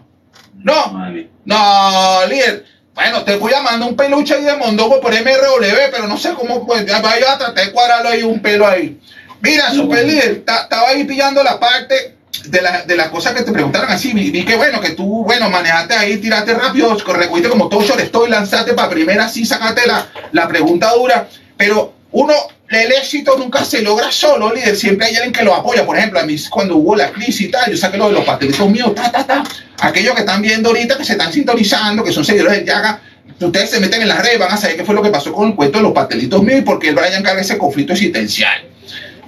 [0.56, 1.12] No,
[1.46, 2.65] no, líder.
[2.93, 6.34] Bueno, te voy a mandar un peluche ahí de mondongo por MRW, pero no sé
[6.34, 9.00] cómo, pues, vaya a tratar de cuadrarlo ahí un pelo ahí.
[9.41, 13.52] Mira, super líder, estaba ahí pillando la parte de, la, de las cosas que te
[13.52, 14.13] preguntaron así.
[14.13, 17.93] Vi, vi, que bueno, que tú, bueno, manejaste ahí, tiraste rápido, correciste como todo yo
[17.96, 21.28] estoy, lanzaste para primera, así sacaste la, la pregunta dura.
[21.56, 22.34] Pero uno,
[22.70, 24.76] el éxito nunca se logra solo, líder.
[24.76, 25.86] Siempre hay alguien que lo apoya.
[25.86, 28.26] Por ejemplo, a mí cuando hubo la crisis y tal, yo saqué lo de los
[28.26, 29.43] pastelitos míos, ta, ta, ta.
[29.80, 33.02] Aquellos que están viendo ahorita, que se están sintonizando, que son seguidores del Yaga,
[33.39, 35.50] ustedes se meten en las redes, van a saber qué fue lo que pasó con
[35.50, 38.65] el cuento de los pastelitos míos y porque el Brian carga ese conflicto existencial.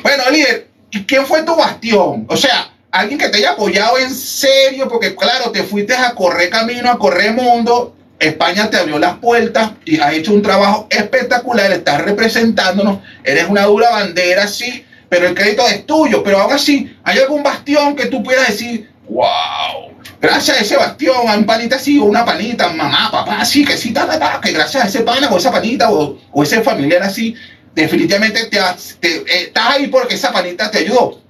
[0.02, 2.26] Bueno, líder, ¿y quién fue tu bastión?
[2.30, 6.50] O sea, alguien que te haya apoyado en serio, porque claro, te fuiste a correr
[6.50, 11.72] camino, a correr mundo, España te abrió las puertas y has hecho un trabajo espectacular,
[11.72, 16.22] estás representándonos, eres una dura bandera, sí, pero el crédito es tuyo.
[16.24, 21.28] Pero aún así, ¿hay algún bastión que tú puedas decir, wow, gracias a ese bastión,
[21.28, 24.52] a un panita así, o una panita, mamá, papá, así, que sí, ta, ta, que
[24.52, 27.36] gracias a ese pana o esa panita o, ese familiar así,
[27.74, 28.60] definitivamente te,
[29.00, 31.22] te eh, estás ahí porque esa panita te ayudó?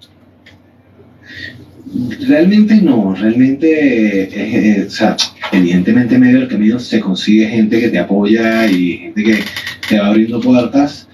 [2.27, 5.17] Realmente no, realmente, eh, eh, o sea,
[5.51, 9.39] evidentemente en medio del camino se consigue gente que te apoya y gente que
[9.87, 11.07] te va abriendo puertas,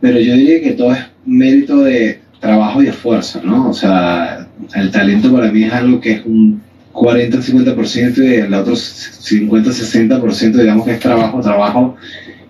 [0.00, 3.70] pero yo diría que todo es mérito de trabajo y esfuerzo, ¿no?
[3.70, 8.74] O sea, el talento para mí es algo que es un 40-50% y el otro
[8.74, 11.96] 50-60% digamos que es trabajo, trabajo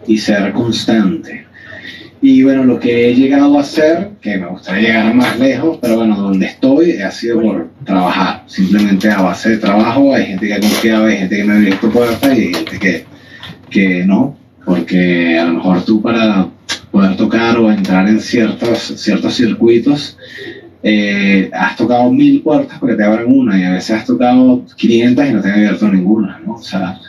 [0.06, 1.46] y ser constante.
[2.20, 5.96] Y bueno, lo que he llegado a hacer, que me gustaría llegar más lejos, pero
[5.96, 10.14] bueno, donde estoy ha sido por trabajar, simplemente a base de trabajo.
[10.14, 12.78] Hay gente que ha confiado, hay gente que me ha abierto puertas y hay gente
[12.78, 13.04] que,
[13.68, 16.48] que no, porque a lo mejor tú para
[16.90, 20.16] poder tocar o entrar en ciertos, ciertos circuitos,
[20.86, 25.26] eh, has tocado mil puertas porque te abren una y a veces has tocado 500
[25.26, 26.54] y no te han abierto ninguna, ¿no?
[26.54, 27.00] O sea,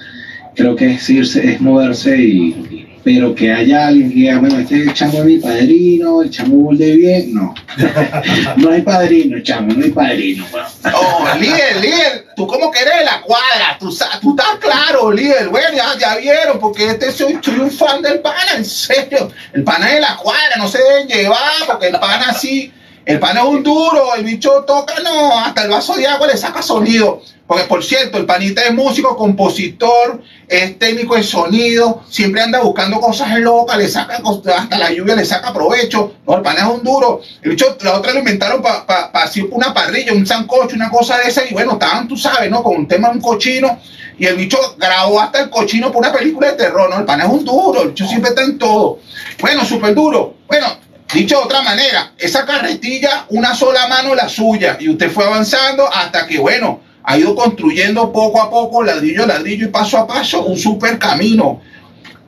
[0.55, 2.74] creo que es irse, es moverse y,
[3.05, 6.95] pero que haya alguien que diga, bueno, este chamo es mi padrino, el chamo de
[6.95, 7.53] bien, no.
[8.57, 10.43] no hay padrino, chamo, no hay padrino.
[10.49, 10.67] Bueno.
[10.91, 15.49] Oh, líder, líder, tú como que eres de la cuadra, tú, tú estás claro, líder,
[15.49, 19.31] bueno, ya, vieron, porque este soy, soy, un fan del pana, en serio.
[19.53, 22.73] El pana es de la cuadra, no se deben llevar, porque el pana así,
[23.05, 26.37] el pana es un duro, el bicho toca, no, hasta el vaso de agua le
[26.37, 27.21] saca sonido.
[27.47, 32.99] Porque por cierto, el panita es músico, compositor, es técnico de sonido, siempre anda buscando
[32.99, 34.19] cosas locas, le saca
[34.57, 36.13] hasta la lluvia le saca provecho.
[36.25, 37.21] No, el pana es un duro.
[37.43, 41.19] El bicho, la otra lo inventaron para pa, pa, una parrilla, un sancocho, una cosa
[41.19, 42.63] de esa, y bueno, estaban, tú sabes, ¿no?
[42.63, 43.77] Con un tema de un cochino,
[44.17, 46.97] y el bicho grabó hasta el cochino por una película de terror, ¿no?
[46.97, 48.99] El pana es un duro, el bicho siempre está en todo.
[49.39, 50.33] Bueno, súper duro.
[50.47, 50.65] Bueno,
[51.13, 55.87] Dicho de otra manera, esa carretilla, una sola mano la suya, y usted fue avanzando
[55.93, 60.07] hasta que, bueno, ha ido construyendo poco a poco, ladrillo a ladrillo y paso a
[60.07, 61.61] paso, un super camino.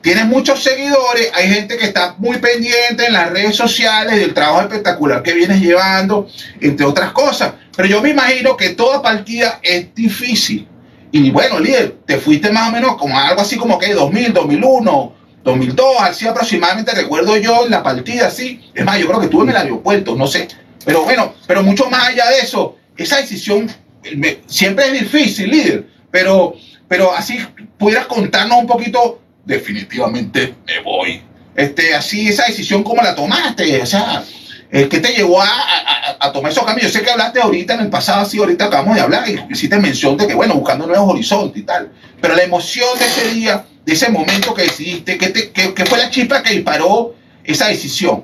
[0.02, 4.62] Tienes muchos seguidores, hay gente que está muy pendiente en las redes sociales del trabajo
[4.62, 6.28] espectacular que vienes llevando,
[6.62, 7.54] entre otras cosas.
[7.76, 10.68] Pero yo me imagino que toda partida es difícil.
[11.12, 15.16] Y bueno, líder, te fuiste más o menos como algo así como que 2000, 2001,
[15.48, 18.62] 2002, así aproximadamente recuerdo yo en la partida, así.
[18.74, 20.48] Es más, yo creo que estuve en el aeropuerto, no sé.
[20.86, 23.70] Pero bueno, pero mucho más allá de eso, esa decisión
[24.04, 25.88] eh, siempre es difícil, líder.
[26.12, 26.54] Pero,
[26.88, 27.38] pero así
[27.78, 31.22] pudieras contarnos un poquito, definitivamente me voy.
[31.56, 33.82] Este, así, esa decisión, ¿cómo la tomaste?
[33.82, 34.24] O sea,
[34.72, 36.92] eh, ¿qué te llevó a, a- a- tomar esos caminos?
[36.92, 39.78] Yo sé que hablaste ahorita en el pasado, así ahorita acabamos de hablar y hiciste
[39.80, 41.92] mención de que, bueno, buscando nuevos horizontes y tal.
[42.22, 45.98] Pero la emoción de ese día, de ese momento que decidiste, ¿qué, te- qué- fue
[45.98, 48.24] la chispa que disparó esa decisión?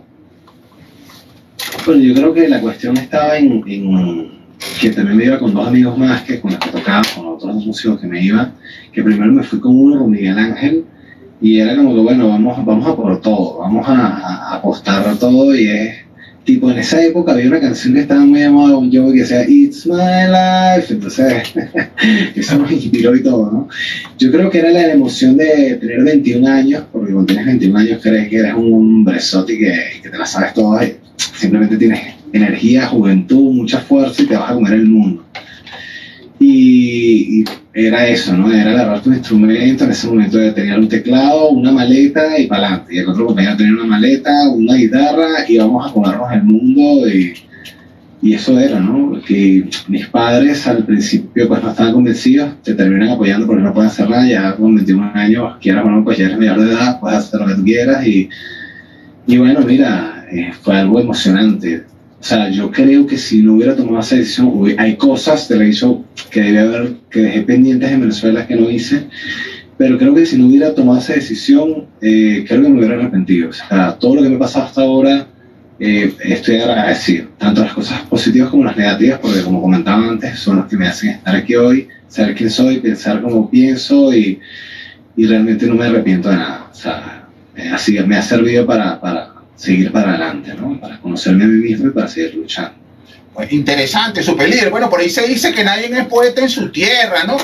[1.85, 4.31] Bueno, yo creo que la cuestión estaba en, en
[4.81, 7.55] que también me iba con dos amigos más que con los que tocaba, con otros
[7.55, 8.51] dos músicos que me iba,
[8.91, 10.83] que primero me fui con uno, con Miguel Ángel,
[11.41, 14.17] y era como que, bueno, vamos, vamos a por todo, vamos a-
[14.51, 15.95] a apostar a todo, y es,
[16.43, 19.45] tipo, en esa época había una canción que estaba muy moda, un Jovi que decía,
[19.47, 21.53] It's my life, entonces,
[22.35, 23.69] eso nos inspiró y todo, ¿no?
[24.17, 27.99] Yo creo que era la emoción de tener 21 años, porque cuando tienes 21 años
[28.01, 31.99] crees que eres un hombrezote y que, que te la sabes todas, simplemente tienes
[32.33, 35.23] energía, juventud, mucha fuerza y te vas a comer el mundo.
[36.45, 38.53] Y, era eso, ¿no?
[38.53, 42.95] Era agarrar tu instrumento, en ese momento tener un teclado, una maleta y para adelante.
[42.95, 47.09] Y el otro compañero tenía una maleta, una guitarra y vamos a comernos el mundo
[47.09, 47.33] y,
[48.21, 49.19] y eso era, ¿no?
[49.25, 53.89] Que mis padres al principio pues no estaban convencidos, te terminan apoyando porque no pueden
[53.89, 56.99] hacer nada, ya con 21 años, quieras o no, pues ya eres mayor de edad,
[56.99, 58.29] puedes hacer lo que tú quieras y,
[59.25, 61.85] y bueno, mira, eh, fue algo emocionante.
[62.23, 65.65] O sea, yo creo que si no hubiera tomado esa decisión, hay cosas de la
[65.65, 69.07] hizo que debía haber, que dejé pendientes en Venezuela que no hice,
[69.77, 73.49] pero creo que si no hubiera tomado esa decisión, eh, creo que me hubiera arrepentido.
[73.49, 75.27] O sea, todo lo que me ha pasado hasta ahora,
[75.81, 80.55] eh, estoy agradecido, tanto las cosas positivas como las negativas, porque como comentaba antes, son
[80.55, 84.39] los que me hacen estar aquí hoy, saber quién soy, pensar como pienso y,
[85.17, 86.69] y realmente no me arrepiento de nada.
[86.71, 90.79] O sea, eh, así me ha servido para, para seguir para adelante, ¿no?
[90.79, 92.83] Para conocerme a mí mismo y para seguir luchando.
[93.33, 94.69] Pues, interesante, super líder.
[94.69, 97.37] Bueno, por ahí se dice que nadie es poeta en su tierra, ¿no?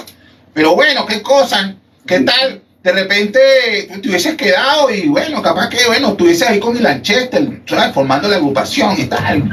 [0.53, 2.61] Pero bueno, qué cosa, qué tal.
[2.83, 3.39] De repente
[3.93, 7.93] tú te hubieses quedado y bueno, capaz que, bueno, estuvieses ahí con el Lanchester, ¿sabes?
[7.93, 9.49] Formando la agrupación y tal.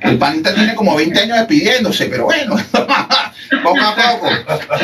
[0.00, 2.56] El panita tiene como 20 años despidiéndose, pero bueno,
[3.62, 4.28] poco a poco.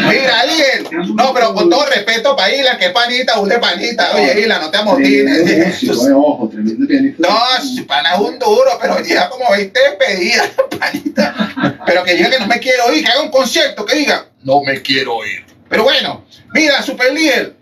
[0.09, 0.93] Mira, líder.
[1.15, 4.15] No, pero con todo respeto para Isla, que panita, usted panita.
[4.15, 5.67] Oye, Isla, no te amotines.
[5.67, 7.29] músico, ojo, tremendo pianista.
[7.29, 11.77] No, pana es un duro, pero lleva como 20 despedidas, panita.
[11.87, 14.63] Pero que diga que no me quiero ir, que haga un concierto, que diga, no
[14.63, 15.45] me quiero ir.
[15.69, 17.55] Pero bueno, mira, super líder,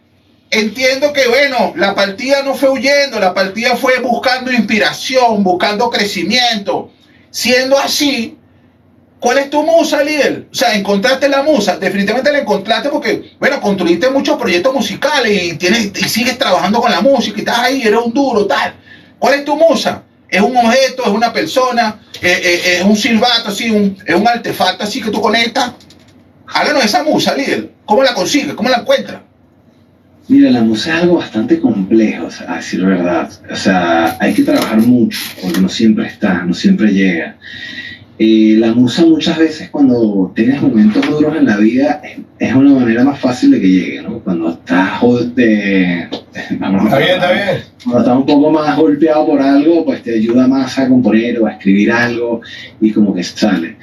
[0.51, 6.91] entiendo que bueno, la partida no fue huyendo, la partida fue buscando inspiración, buscando crecimiento.
[7.31, 8.39] Siendo así,
[9.25, 10.49] ¿cuál es tu musa, líder?
[10.53, 15.55] O sea, encontraste la musa, definitivamente la encontraste porque, bueno, construiste muchos proyectos musicales y,
[15.57, 18.75] tienes, y sigues trabajando con la música y estás ahí, eres un duro, tal.
[19.19, 20.03] ¿Cuál es tu musa?
[20.29, 21.05] ¿Es un objeto?
[21.05, 22.01] ¿Es una persona?
[22.21, 23.95] ¿Es, es- es un silbato así?
[24.05, 25.73] ¿Es un artefacto así que tú conectas?
[26.47, 27.71] Háganos esa musa, líder.
[27.87, 28.53] ¿Cómo la consigues?
[28.53, 29.21] ¿Cómo la encuentras?
[30.29, 33.31] Mira, la música es algo bastante complejo, a decir verdad.
[33.51, 37.37] O sea, hay que trabajar mucho, porque no siempre está, no siempre llega.
[38.17, 42.71] Eh, la musa muchas veces cuando tienes momentos duros en la vida es, es una
[42.73, 44.21] manera más fácil de que llegue, ¿no?
[44.21, 45.01] Cuando estás
[45.35, 46.09] de-
[46.61, 47.45] vamos, Está bien, está bien.
[47.83, 51.47] cuando estás un poco más golpeado por algo, pues te ayuda más a componer o
[51.47, 52.41] a escribir algo
[52.81, 53.77] y como que sale.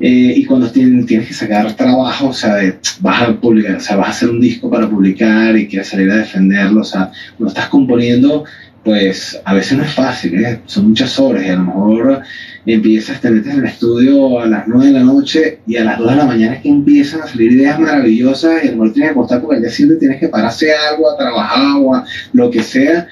[0.00, 3.80] Eh, y cuando tien- tienes que sacar trabajo, o sea, de- vas a publicar, o
[3.80, 7.12] sea, vas a hacer un disco para publicar y quieres salir a defenderlo, o sea,
[7.38, 8.44] cuando estás componiendo,
[8.82, 10.58] pues a veces no es fácil, ¿eh?
[10.66, 12.22] son muchas horas y a lo mejor
[12.66, 15.98] empiezas, te metes en el estudio a las 9 de la noche y a las
[15.98, 19.10] 2 de la mañana es que empiezan a salir ideas maravillosas y lo mejor tienes
[19.12, 22.50] que acostar porque al día siguiente tienes que pararse algo, a trabajar o a lo
[22.50, 23.08] que sea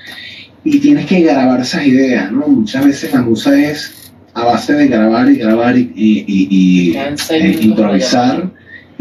[0.63, 2.47] y tienes que grabar esas ideas, ¿no?
[2.47, 6.93] Muchas veces la musa es a base de grabar y grabar y, y-
[7.31, 8.51] eh, improvisar,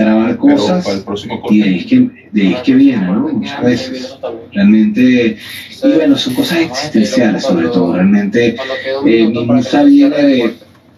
[0.04, 3.28] grabar cosas próximo y de ahí es que, de ahí es que viene, ¿no?
[3.34, 4.18] Muchas veces.
[4.54, 5.38] Realmente,
[5.84, 8.56] y bueno, son cosas existenciales sobre todo, realmente
[9.06, 10.54] eh, mi musa viene de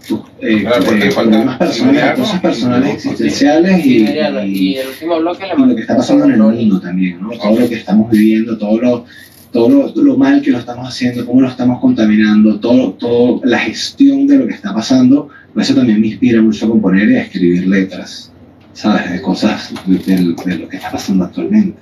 [0.08, 4.08] tus eh, Claro, porque eh, falta- problemas personales, cosas personales existenciales y, Y
[4.46, 7.30] y- el último bloque le y lo que está pasando en el mundo también, ¿no?
[7.32, 9.06] Todo lo que estamos viviendo, todo lo,
[9.52, 13.60] todo lo, lo mal que lo estamos haciendo, cómo lo estamos contaminando, todo, todo la
[13.60, 17.16] gestión de lo que está pasando, pues eso también me inspira mucho a componer y
[17.18, 18.31] a escribir letras.
[18.74, 19.12] ¿Sabes?
[19.12, 21.78] De cosas, de, lo que está pasando actualmente.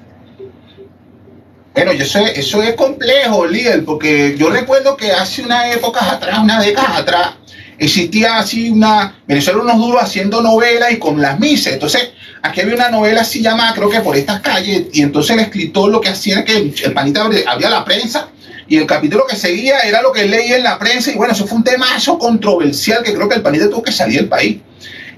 [1.74, 6.40] Bueno, yo sé, eso es complejo, líder, porque yo recuerdo que hace unas épocas atrás,
[6.40, 7.30] unas décadas atrás,
[7.78, 11.74] existía así una, Venezuela unos duros haciendo novelas y con las misas.
[11.74, 15.44] Entonces, aquí había una novela así llamada, creo que por estas calles, y entonces el
[15.44, 18.30] escritor lo que hacía era que el, el panita abría la prensa
[18.68, 21.48] y el capítulo que seguía era lo que leía en la prensa, y bueno, eso
[21.48, 24.58] fue un tema eso controversial que creo que el panita tuvo que salir del país.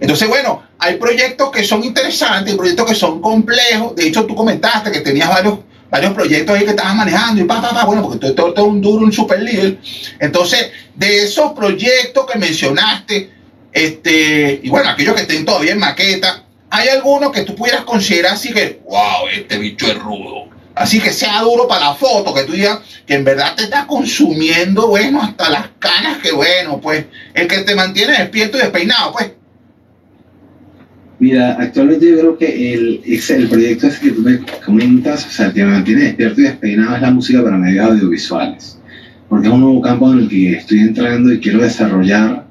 [0.01, 3.95] Entonces, bueno, hay proyectos que son interesantes, hay proyectos que son complejos.
[3.95, 5.59] De hecho, tú comentaste que tenías varios,
[5.91, 8.51] varios proyectos ahí que estabas manejando y pa, pa, pa, bueno, porque tú tú- tú
[8.51, 9.77] eres un duro, un super líder.
[10.19, 13.29] Entonces, de esos proyectos que mencionaste,
[13.71, 18.33] este, y bueno, aquellos que estén todavía en maqueta, ¿hay alguno que tú pudieras considerar
[18.33, 20.49] así que, wow, este bicho es rudo?
[20.73, 23.85] Así que sea duro para la foto, que tú digas que en verdad te está
[23.85, 29.11] consumiendo, bueno, hasta las canas, que bueno, pues, el que te mantiene despierto y despeinado,
[29.11, 29.31] pues.
[31.21, 35.53] Mira, actualmente yo creo que el, el proyecto ese que tú me comentas, o sea,
[35.53, 38.79] que me mantiene despierto y despeinado es la música para medios audiovisuales.
[39.29, 42.47] Porque es un nuevo campo en el que estoy entrando y quiero desarrollar.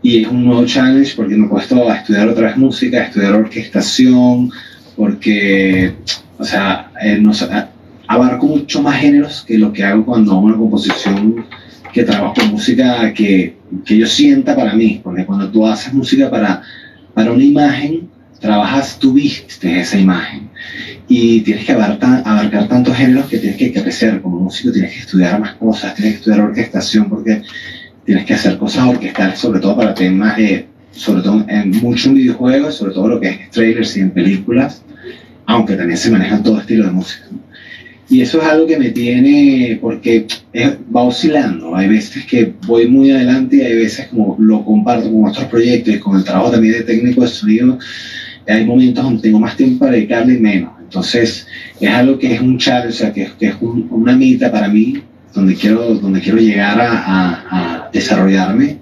[0.00, 3.02] Y es un nuevo challenge porque me he puesto a estudiar otra vez música, a
[3.02, 4.50] estudiar orquestación,
[4.96, 5.92] porque,
[6.38, 7.32] o sea, eh, no
[8.06, 11.44] abarco mucho más géneros que lo que hago cuando hago una composición
[11.92, 15.02] que trabajo con música que, que yo sienta para mí.
[15.04, 16.62] Porque cuando tú haces música para
[17.20, 18.08] para una imagen,
[18.40, 20.48] trabajas, tú viste esa imagen
[21.06, 25.00] y tienes que abarcar, abarcar tantos géneros que tienes que crecer como músico, tienes que
[25.00, 27.42] estudiar más cosas, tienes que estudiar orquestación porque
[28.06, 32.14] tienes que hacer cosas orquestales, sobre todo para temas, eh, sobre todo en mucho en
[32.14, 34.82] videojuegos, sobre todo lo que es trailers y en películas,
[35.44, 37.26] aunque también se manejan todo estilo de música.
[38.10, 40.26] Y eso es algo que me tiene, porque
[40.94, 41.76] va oscilando.
[41.76, 45.94] Hay veces que voy muy adelante y hay veces como lo comparto con otros proyectos
[45.94, 47.78] y con el trabajo también de técnico de sonido.
[48.48, 50.72] Hay momentos donde tengo más tiempo para dedicarle y menos.
[50.80, 51.46] Entonces,
[51.78, 54.94] es algo que es un challenge, o sea, que, es- un- una meta para mí,
[55.32, 58.78] donde quiero, donde quiero llegar a desarrollarme,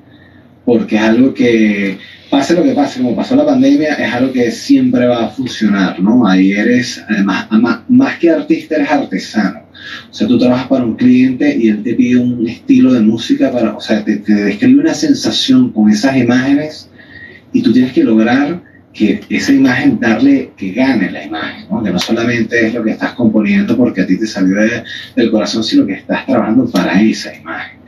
[0.64, 1.98] porque es algo que,
[2.30, 5.98] pase lo que pase, como pasó la pandemia, es algo que siempre va a funcionar,
[6.00, 6.26] ¿no?
[6.26, 9.60] Ahí eres, además, ama- más que artista, eres artesano.
[10.10, 13.50] O sea, tú trabajas para un cliente y él te pide un estilo de música
[13.50, 16.90] para, o sea, te, te describe una sensación con esas imágenes
[17.52, 18.62] y tú tienes que lograr
[18.92, 21.82] que esa imagen, darle, que gane la imagen, ¿no?
[21.82, 24.82] Que no solamente es lo que estás componiendo porque a ti te salió de-
[25.16, 27.78] del corazón, sino que estás trabajando para esa imagen.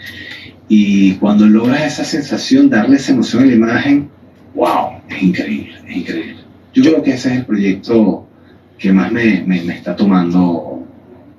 [0.68, 4.08] Y cuando logras esa sensación, darle esa emoción a la imagen,
[4.54, 6.36] wow, es increíble, es increíble.
[6.72, 8.26] Yo creo que ese es el proyecto
[8.78, 10.86] que más me, me, me está tomando.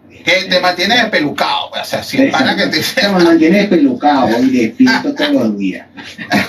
[0.10, 4.40] Que te mantiene despelucado, pues, o sea, si el pana que te me mantiene despelucado
[4.44, 5.88] y despierto todos los días.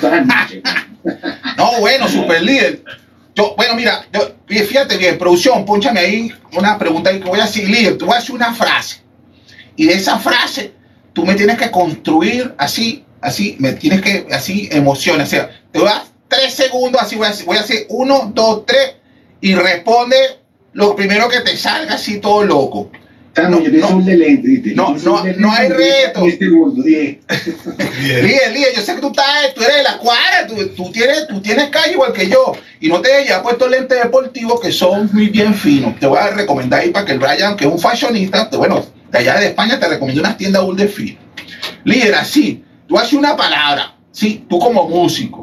[0.01, 0.63] Todas las noches.
[1.57, 2.85] No, bueno, super líder.
[3.35, 7.45] Yo, bueno, mira, yo, fíjate bien, producción, ponchame ahí una pregunta ahí que voy a
[7.45, 9.01] decir, líder, tú vas a decir una frase.
[9.75, 10.75] Y de esa frase,
[11.15, 15.29] tú me tienes que construir así, así, me tienes que, así, emociones.
[15.29, 18.65] O sea, te dar tres segundos, así voy a, hacer- voy a hacer uno, dos,
[18.67, 18.95] tres,
[19.41, 20.17] y responde
[20.73, 22.91] lo primero que te salga así todo loco.
[23.35, 23.97] Chamo, yo pienso no.
[23.97, 24.75] un de lente, ¿viste?
[24.75, 26.27] No, Yo no, de no hay reto.
[26.27, 27.19] Líder,
[28.53, 31.41] líder, yo sé que tú estás, tú eres de la cuadra, tú, tú tienes, tú
[31.41, 35.29] tienes calle igual que yo, y no te hayas puesto lentes deportivos que son muy
[35.29, 35.99] bien finos.
[35.99, 38.85] Te voy a recomendar ahí para que el Brian, que es un fashionista, te- bueno,
[39.11, 41.19] de allá de España, te recomiendo unas tiendas full de fino.
[41.85, 45.42] Líder, así, tú haces una palabra, sí, tú como músico,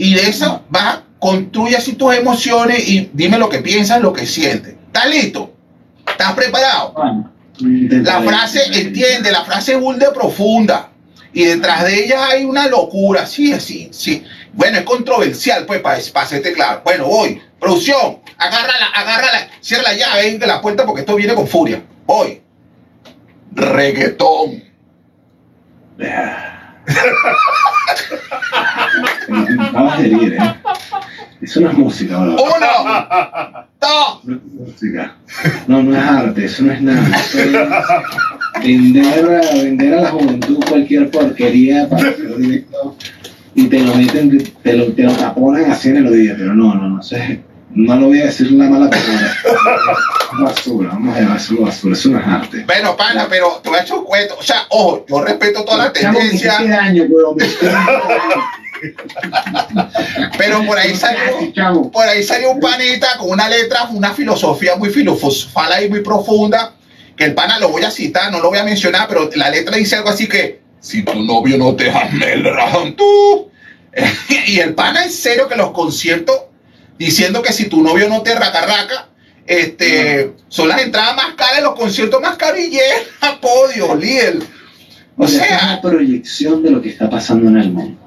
[0.00, 4.24] y de eso vas, construye así tus emociones y dime lo que piensas, lo que
[4.24, 4.74] sientes.
[4.86, 5.52] ¿Estás listo?
[6.08, 6.94] ¿Estás preparado?
[6.94, 10.88] Bueno, La frase, entiende, la frase es de profunda.
[11.34, 14.24] Y detrás de ella hay una locura, sí, sí, sí.
[14.54, 16.80] Bueno, es controversial, pues, para, para hacerte claro.
[16.82, 17.38] Bueno, voy.
[17.60, 21.82] Producción, agárrala, agárrala, cierra la llave de la puerta porque esto viene con furia.
[22.06, 22.40] Voy.
[23.52, 24.64] Reggaetón.
[29.60, 30.54] Acabas de herir, ¿eh?
[31.40, 32.32] Eso no es música, bro.
[32.32, 35.16] Uno, dos, No es música.
[35.66, 37.08] No, no es arte, eso no es nada.
[37.18, 37.52] Eso es
[38.62, 42.96] vender, a, vender a la juventud cualquier porquería para hacer directo
[43.54, 46.74] y te lo meten, te lo, te lo taponan así en el oído, pero no,
[46.74, 47.40] no, no sé.
[47.72, 49.36] No lo voy a decir una mala palabra.
[50.40, 52.64] Basura, vamos a llamárselo basura, es arte.
[52.64, 54.36] Bueno, pana, pero te voy a echar un cuento.
[54.38, 57.04] O sea, ojo, yo respeto toda la tendencia, hiciste daño.
[60.38, 61.90] pero por ahí salió.
[61.92, 66.74] Por ahí salió un panita con una letra, una filosofía muy filosofal ahí muy profunda,
[67.16, 69.76] que el pana lo voy a citar, no lo voy a mencionar, pero la letra
[69.76, 73.50] dice algo así que, si tu novio no te razón tú.
[74.46, 76.49] y el pana en serio que los conciertos
[77.06, 79.08] diciendo que si tu novio no te raca
[79.46, 84.38] este, son las entradas más caras, los conciertos más caros y llena podio, líder.
[85.16, 87.98] O Mira, esta es sea, una proyección de lo que está pasando en el mundo.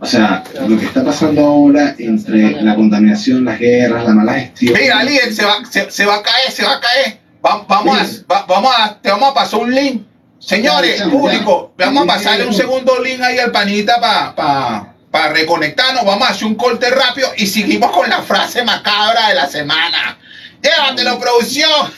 [0.00, 4.74] O sea, lo que está pasando ahora entre la contaminación, las guerras, la mala gestión.
[4.80, 7.18] mira, líder, se va, se, se va a caer, se va a caer.
[7.44, 10.02] Va- vamos, a, va- vamos a, te vamos a pasar un link.
[10.38, 16.04] Señores, público, vamos a pasarle un segundo link ahí al panita para pa, pa reconectarnos.
[16.04, 20.18] Vamos a hacer un corte rápido y seguimos con la frase macabra de la semana.
[20.62, 21.92] Llévatelo, producción.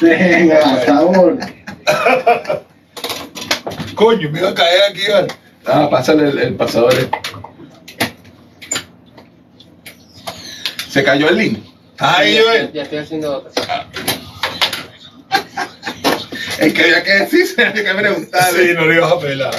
[0.00, 1.38] Venga, por favor.
[3.94, 5.28] Coño, me iba a caer aquí, ¿vale?
[5.66, 6.94] Ah, pásale el, el pasador.
[10.90, 11.64] Se cayó el link.
[11.98, 12.72] Ay, ya, Joel.
[12.72, 13.86] ya estoy haciendo otra.
[16.58, 18.68] Es que había que decir, había que preguntarle.
[18.68, 19.54] Sí, no le ibas a pelar.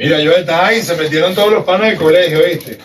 [0.00, 2.78] Mira, yo estaba ahí, se metieron todos los panos del colegio, ¿viste?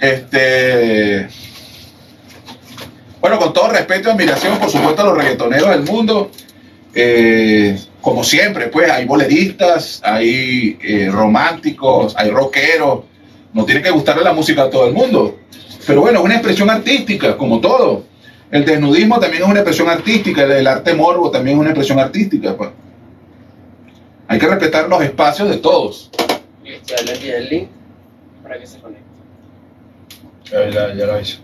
[0.00, 1.28] Este.
[3.20, 6.30] Bueno, con todo respeto y admiración, por supuesto, a los reggaetoneros del mundo.
[6.94, 13.00] eh, como siempre, pues hay boleristas, hay eh, románticos, hay rockeros.
[13.52, 15.40] No tiene que gustarle la música a todo el mundo.
[15.84, 18.04] Pero bueno, es una expresión artística, como todo.
[18.52, 22.56] El desnudismo también es una expresión artística, el arte morbo también es una expresión artística.
[22.56, 22.70] Pues.
[24.30, 26.08] Hay que respetar los espacios de todos.
[26.62, 27.68] Listo, ya le envié el link
[28.44, 29.02] para que se conecte.
[30.44, 31.40] Ya, ya, ya lo hizo.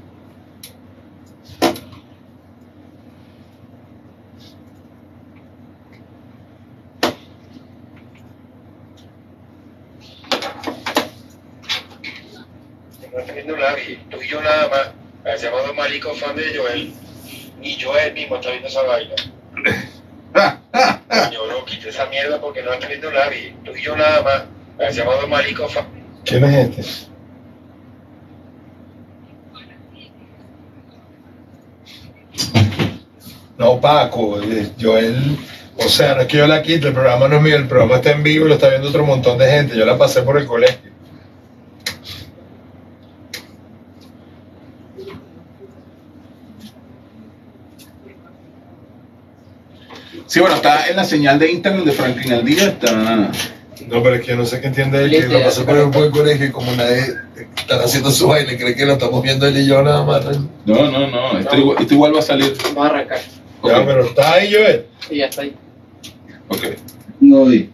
[14.11, 14.91] Tú y yo nada más.
[15.25, 16.93] El llamado marico fan de Joel.
[17.59, 19.15] Ni Joel mismo está viendo esa vaina.
[21.09, 23.55] Coño, no, quite esa mierda porque no está viendo nadie.
[23.65, 24.43] Tú y yo nada más.
[24.79, 25.87] El llamado marico fan.
[26.25, 27.17] ¿Quién es este?
[33.59, 35.39] No, Paco, eh, Joel,
[35.79, 37.97] o sea, no es que yo la quite, el programa no es mío, el programa
[37.97, 40.37] está en vivo y lo está viendo otro montón de gente, yo la pasé por
[40.37, 40.86] el colegio.
[50.27, 53.31] Sí, bueno, está en la señal de internet de Franklin al día, está...
[53.89, 56.05] No, pero es que yo no sé qué entiende él, que lo se por por
[56.05, 57.05] el colegio y como nadie
[57.57, 60.25] está haciendo su vaina, cree que lo estamos viendo él y yo nada más.
[60.25, 60.49] ¿no?
[60.65, 62.57] No, no, no, esto, igual, esto igual va a salir.
[62.75, 63.19] Vamos a arrancar.
[63.65, 64.87] Ya, pero está ahí, Joel.
[65.09, 65.55] Sí, ya está ahí.
[66.49, 66.63] ok,
[67.21, 67.71] No vi.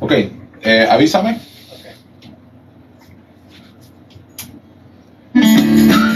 [0.00, 0.12] ok.
[0.62, 1.38] Eh, avísame.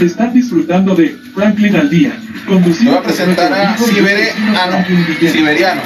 [0.01, 4.85] Están disfrutando de Franklin al Día, Te conducido voy a presentar a vecino Siberiano.
[5.19, 5.81] Siberiano.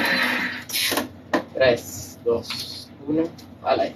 [1.55, 3.24] 3, 2, 1,
[3.64, 3.95] al.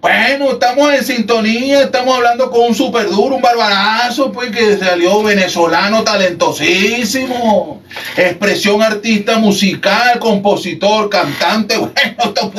[0.00, 5.24] bueno, estamos en sintonía, estamos hablando con un super duro, un barbarazo, pues que salió
[5.24, 7.82] venezolano talentosísimo,
[8.16, 12.52] expresión artista musical, compositor, cantante, bueno, to-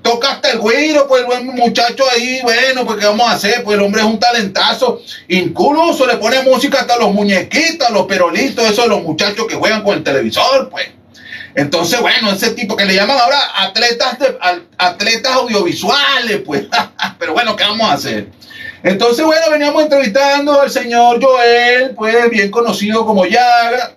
[0.00, 3.62] toca hasta el güiro, pues el buen muchacho ahí, bueno, pues qué vamos a hacer,
[3.62, 8.64] pues el hombre es un talentazo, incluso le pone música hasta los muñequitos, los perolitos,
[8.70, 10.95] esos los muchachos que juegan con el televisor, pues.
[11.56, 14.18] Entonces, bueno, ese tipo que le llaman ahora atletas,
[14.76, 16.66] atletas audiovisuales, pues.
[17.18, 18.28] Pero bueno, ¿qué vamos a hacer?
[18.82, 23.96] Entonces, bueno, veníamos entrevistando al señor Joel, pues bien conocido como Yaga,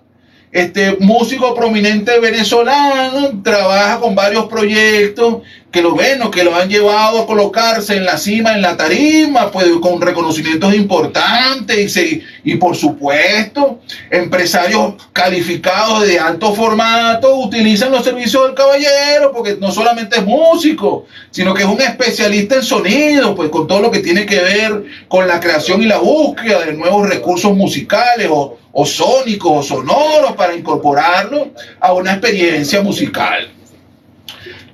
[0.50, 7.20] este músico prominente venezolano, trabaja con varios proyectos que lo bueno, que lo han llevado
[7.20, 12.76] a colocarse en la cima, en la tarima, pues con reconocimientos importantes y, y por
[12.76, 20.24] supuesto, empresarios calificados de alto formato utilizan los servicios del caballero, porque no solamente es
[20.24, 24.40] músico, sino que es un especialista en sonido, pues con todo lo que tiene que
[24.40, 29.62] ver con la creación y la búsqueda de nuevos recursos musicales o, o sónicos o
[29.62, 33.50] sonoros para incorporarlo a una experiencia musical.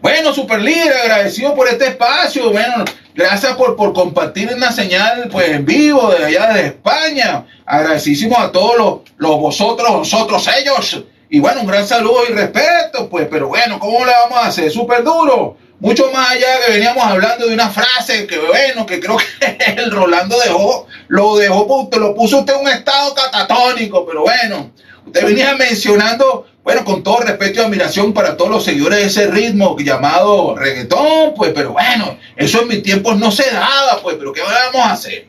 [0.03, 2.51] Bueno, super líder, agradecido por este espacio.
[2.51, 2.85] Bueno,
[3.15, 7.47] gracias por, por compartir una señal pues en vivo de allá de España.
[7.65, 11.03] Agradecísimos a todos los, los vosotros, nosotros, ellos.
[11.29, 14.71] Y bueno, un gran saludo y respeto, pues, pero bueno, ¿cómo le vamos a hacer?
[14.71, 15.57] Súper duro.
[15.79, 19.91] Mucho más allá que veníamos hablando de una frase que bueno, que creo que el
[19.91, 24.71] Rolando dejó, lo dejó, lo puso usted en un estado catatónico, pero bueno,
[25.07, 29.31] usted venía mencionando, bueno, con todo respeto y admiración para todos los seguidores de ese
[29.31, 34.33] ritmo llamado reggaetón, pues, pero bueno, eso en mis tiempos no se daba, pues, pero
[34.33, 35.29] ¿qué vamos a hacer?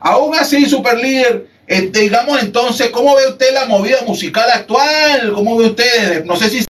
[0.00, 5.32] Aún así, super líder, eh, digamos entonces, ¿cómo ve usted la movida musical actual?
[5.34, 6.24] ¿Cómo ve usted?
[6.24, 6.64] No sé si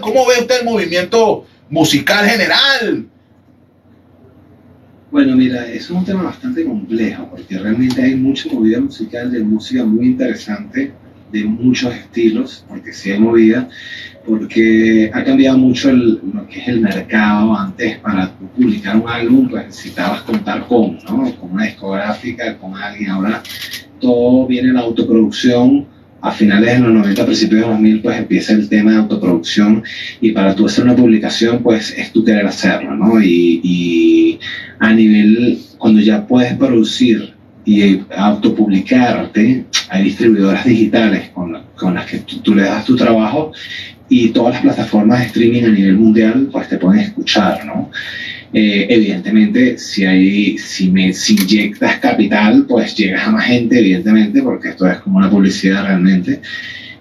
[0.00, 3.06] ¿Cómo ve usted el movimiento musical general?
[5.12, 9.84] Bueno, mira, es un tema bastante complejo porque realmente hay mucha movida musical de música
[9.84, 10.90] muy interesante,
[11.30, 13.68] de muchos estilos, porque sí hay movida,
[14.26, 17.54] porque ha cambiado mucho el, lo que es el mercado.
[17.54, 21.30] Antes, para publicar un álbum, pues necesitabas contar con, ¿no?
[21.38, 23.10] Con una discográfica, con alguien.
[23.10, 23.42] Ahora
[24.00, 25.91] todo viene en la autoproducción
[26.22, 29.82] a finales de los 90, principios de los 2000, pues empieza el tema de autoproducción
[30.20, 33.20] y para tú hacer una publicación, pues es tú querer hacerlo, ¿no?
[33.20, 34.40] Y, y
[34.78, 42.18] a nivel, cuando ya puedes producir y autopublicarte, hay distribuidoras digitales con, con las que
[42.18, 43.52] tú, le das tu trabajo
[44.12, 47.90] y todas las plataformas de streaming a nivel mundial, pues te pueden escuchar, ¿no?
[48.52, 54.42] Eh, evidentemente, si, hay, si me si inyectas capital, pues llegas a más gente, evidentemente,
[54.42, 56.42] porque esto es como una publicidad realmente.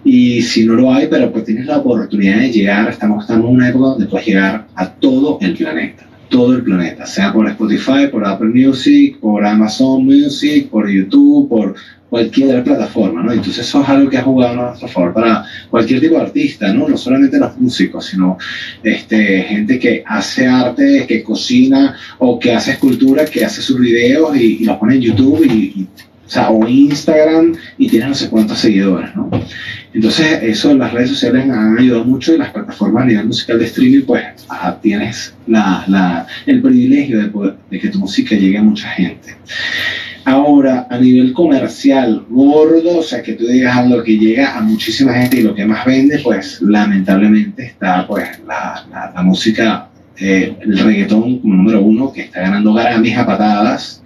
[0.05, 3.55] Y si no lo hay, pero pues tienes la oportunidad de llegar, estamos, estamos en
[3.55, 8.07] una época donde puedes llegar a todo el planeta, todo el planeta, sea por Spotify,
[8.09, 11.75] por Apple Music, por Amazon Music, por YouTube, por
[12.09, 13.31] cualquier plataforma, ¿no?
[13.31, 16.73] Entonces eso es algo que ha jugado a nuestro favor para cualquier tipo de artista,
[16.73, 16.87] ¿no?
[16.87, 18.37] No solamente los músicos, sino
[18.81, 24.35] este, gente que hace arte, que cocina o que hace escultura, que hace sus videos
[24.35, 25.87] y, los pone en YouTube y
[26.31, 29.29] o sea, o Instagram y tiene no sé cuántos seguidores, ¿no?
[29.93, 33.65] Entonces, eso, las redes sociales han ayudado mucho y las plataformas a nivel musical de
[33.65, 35.33] streaming, pues ah, tienes
[36.45, 37.19] el privilegio
[37.69, 39.35] de, que tu música llegue a mucha gente.
[40.23, 45.11] Ahora, a nivel comercial, gordo, o sea, que tú digas algo que llega a muchísima
[45.11, 51.39] gente y lo que más vende, pues lamentablemente está pues la música, eh, el reggaetón
[51.39, 54.00] como número uno, que está ganando Grammys a patadas,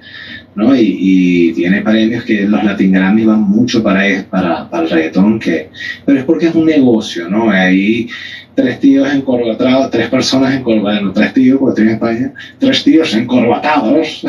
[0.55, 0.75] ¿no?
[0.75, 5.69] Y, tiene premios que los Latin Grammy van mucho para, para, para el reggaetón, que,
[6.05, 7.49] pero es porque es un negocio, ¿no?
[7.49, 8.07] Ahí
[8.55, 13.13] tres tíos encorbatados, tres personas encorbatadas, no tres tíos, porque estoy en España, tres tíos
[13.13, 14.25] encorbatados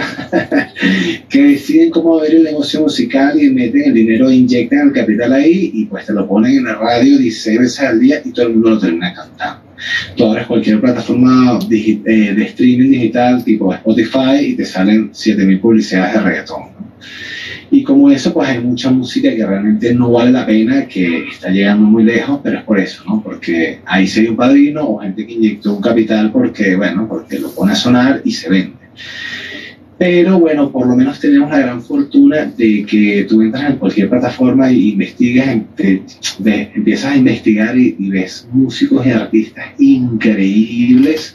[1.29, 5.71] que deciden cómo ver el negocio musical y meten el dinero, inyectan el capital ahí
[5.73, 8.53] y pues te lo ponen en la radio 16 veces al día y todo el
[8.55, 9.66] mundo lo termina cantando.
[10.17, 16.15] Tú abres cualquier plataforma eh, de streaming digital tipo Spotify y te salen 7000 publicidades
[16.15, 16.77] de reggaetón.
[17.71, 21.51] Y como eso, pues hay mucha música que realmente no vale la pena, que está
[21.51, 23.21] llegando muy lejos, pero es por eso, ¿no?
[23.23, 27.41] Porque ahí se hay un padrino o gente que inyectó un capital porque, bueno, porque
[27.41, 28.77] lo pone a sonar y se vende.
[29.99, 34.11] Pero bueno, por lo menos tenemos la gran fortuna de que tú entras en cualquier
[34.11, 41.35] plataforma y investigas, de, empiezas a investigar y, ves músicos y artistas increíbles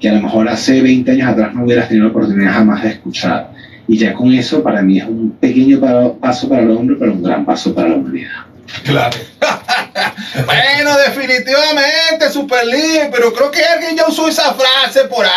[0.00, 2.90] que a lo mejor hace 20 años atrás no hubieras tenido la oportunidad jamás de
[2.90, 3.52] escuchar.
[3.86, 5.80] Y ya con eso, para mí es un pequeño
[6.20, 8.46] paso para el hombre, pero un gran paso para la humanidad.
[8.84, 9.16] Claro.
[10.46, 15.30] bueno, definitivamente, super líder, pero creo que alguien ya usó esa frase por ahí,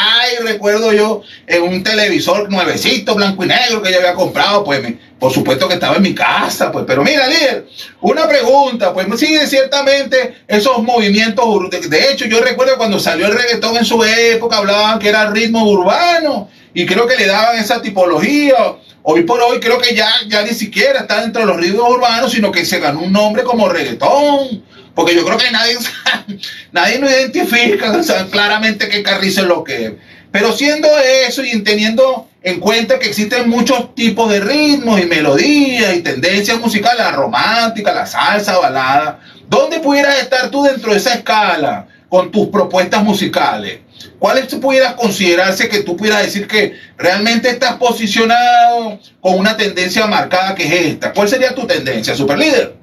[0.63, 4.81] recuerdo yo, en un televisor nuevecito, blanco y negro que yo había comprado, pues
[5.19, 7.67] por supuesto que estaba en mi casa, pues, pero mira, líder,
[7.99, 13.75] una pregunta, pues sí, ciertamente esos movimientos, de hecho yo recuerdo cuando salió el reggaetón
[13.75, 18.55] en su época, hablaban que era ritmo urbano, y creo que le daban esa tipología.
[19.03, 22.31] Hoy por hoy creo que ya, ya ni siquiera está dentro de los ritmos urbanos,
[22.31, 24.63] sino que se ganó un nombre como reggaetón.
[24.95, 25.77] Porque yo creo que nadie,
[26.71, 27.91] nadie lo identifica
[28.31, 29.93] claramente qué carrizo es lo que es.
[30.33, 30.87] Pero siendo
[31.27, 36.59] eso y teniendo en cuenta que existen muchos tipos de ritmos y melodías y tendencias
[36.59, 42.31] musicales, la romántica, la salsa, balada, ¿dónde pudieras estar tú dentro de esa escala con
[42.31, 43.81] tus propuestas musicales?
[44.17, 50.55] ¿Cuáles pudieras considerarse que tú pudieras decir que realmente estás posicionado con una tendencia marcada
[50.55, 51.13] que es esta?
[51.13, 52.82] ¿Cuál sería tu tendencia, super líder?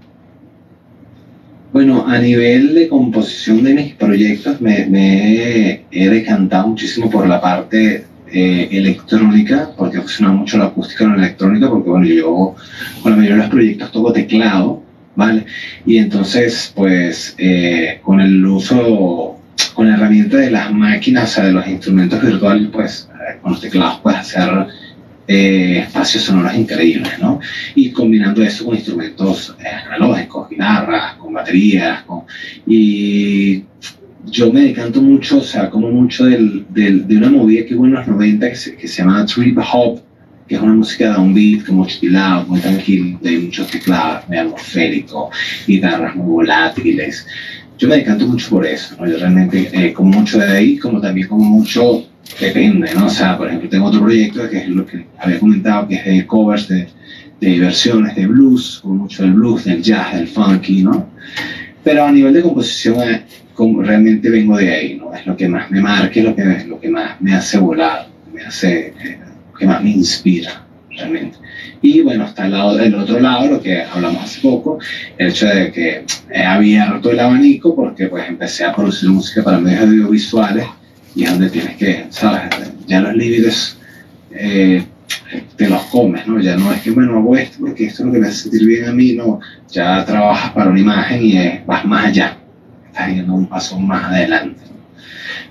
[1.73, 8.07] Bueno, a nivel de composición de mis proyectos me, he decantado muchísimo por la parte
[8.33, 12.57] eh, electrónica, porque funciona mucho la acústica en la electrónica, porque bueno, yo
[13.03, 14.83] con la mayoría de los proyectos toco teclado,
[15.15, 15.47] ¿vale?
[15.87, 19.39] Y entonces, pues, eh, con el uso,
[19.75, 23.53] con la herramienta de las máquinas, o sea, de los instrumentos virtuales, pues, eh, con
[23.53, 24.67] los teclados puedes hacer
[25.33, 27.39] eh, espacios sonoros increíbles, ¿no?
[27.77, 32.23] Y combinando eso con instrumentos eh, analógicos, guitarras, con baterías, con...
[32.67, 33.65] y
[34.27, 37.87] yo me decanto mucho, o sea, como mucho del, del- de una movida que hubo
[37.87, 40.01] en los 90 que se, que se llama Trip Hop,
[40.49, 44.29] que es una música de un beat como chill out, muy tranquilo, de muchos teclados,
[44.29, 45.31] muy atmosférico,
[45.67, 47.25] guitarras muy volátiles.
[47.79, 49.07] Yo me decanto mucho por eso, ¿no?
[49.09, 52.05] Yo realmente eh, como mucho de ahí, como también como mucho
[52.41, 53.07] depende, ¿no?
[53.07, 56.05] O sea, por ejemplo, tengo otro proyecto que es lo que había comentado, que es
[56.05, 56.89] de covers de,
[57.41, 61.09] de versiones de blues, como mucho del blues, del jazz, del funky, ¿no?
[61.83, 63.23] Pero a nivel de composición, eh,
[63.55, 65.15] como realmente vengo de ahí, ¿no?
[65.15, 68.09] Es lo que más me marca, es lo que, lo que más me hace volar,
[68.33, 69.19] me hace, eh,
[69.53, 71.39] lo que más me inspira, realmente.
[71.81, 74.79] Y bueno, está el, lado, el otro lado, lo que hablamos hace poco,
[75.17, 79.59] el hecho de que he abierto el abanico porque pues empecé a producir música para
[79.59, 80.67] medios audiovisuales
[81.15, 82.43] y es donde tienes que, ¿sabes?
[82.87, 83.79] Ya los límites
[84.33, 84.85] eh,
[85.57, 86.41] te los comes, ¿no?
[86.41, 88.67] Ya no es que, bueno, hago esto porque esto es lo que me hace sentir
[88.67, 89.41] bien a mí, no.
[89.71, 92.39] Ya trabajas para una imagen y eh, vas más allá,
[92.87, 94.61] estás yendo un paso más adelante.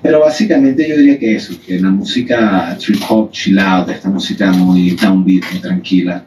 [0.02, 4.92] Pero básicamente yo diría que eso, que la música trip hop, chill esta música muy
[4.92, 6.24] downbeat, muy tranquila,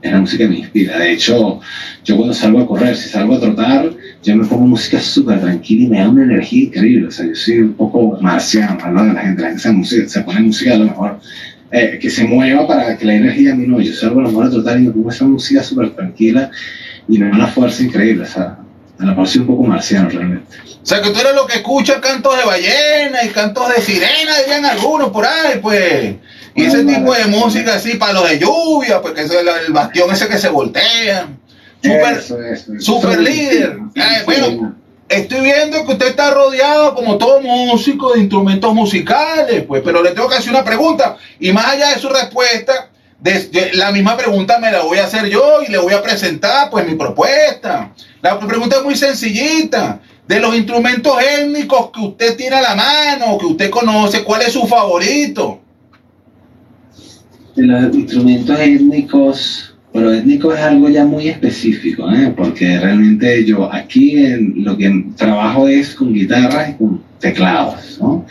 [0.00, 0.98] es la música que me inspira.
[0.98, 1.60] De hecho,
[2.04, 3.90] yo cuando salgo a correr, si salgo a trotar,
[4.22, 7.08] yo me pongo música súper tranquila y me da una energía increíble.
[7.08, 9.04] O sea, yo soy un poco marciano, ¿no?
[9.12, 11.20] La gente, la gente se, música, se pone música a lo mejor
[11.70, 13.80] eh, que se mueva para que la energía a mí no.
[13.80, 16.50] Yo salgo a lo mejor a trotar y me pongo esa música súper tranquila
[17.08, 18.24] y me da una fuerza increíble.
[18.24, 18.58] O sea,
[18.98, 20.56] a lo mejor soy un poco marciano realmente.
[20.82, 24.38] O sea, que tú eres lo que escucha cantos de ballena y cantos de sirena,
[24.44, 26.16] dirían algunos por ahí, pues.
[26.54, 30.10] Y ese tipo de música así para los de lluvia, pues que es el bastión
[30.10, 31.28] ese que se voltea.
[31.82, 32.92] Super, Eso, eso, eso.
[32.92, 33.78] super Eso, líder.
[33.94, 34.76] Eh, bueno,
[35.08, 40.12] Estoy viendo que usted está rodeado, como todo músico, de instrumentos musicales, pues, pero le
[40.12, 41.16] tengo que hacer una pregunta.
[41.40, 45.06] Y más allá de su respuesta, de- de- la misma pregunta me la voy a
[45.06, 47.90] hacer yo y le voy a presentar, pues, mi propuesta.
[48.22, 49.98] La pregunta es muy sencillita.
[50.28, 54.52] De los instrumentos étnicos que usted tiene a la mano, que usted conoce, ¿cuál es
[54.52, 55.60] su favorito?
[57.56, 62.32] de los instrumentos étnicos, pero étnico es algo ya muy específico, ¿eh?
[62.36, 68.24] porque realmente yo aquí en lo que trabajo es con guitarras y con teclados, ¿no?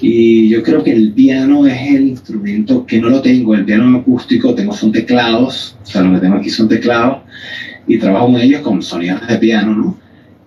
[0.00, 3.98] Y yo creo que el piano es el instrumento que no lo tengo, el piano
[3.98, 7.22] acústico tengo son teclados, o sea, lo que tengo aquí son teclados
[7.88, 9.98] y trabajo con ellos con sonidos de piano, ¿no?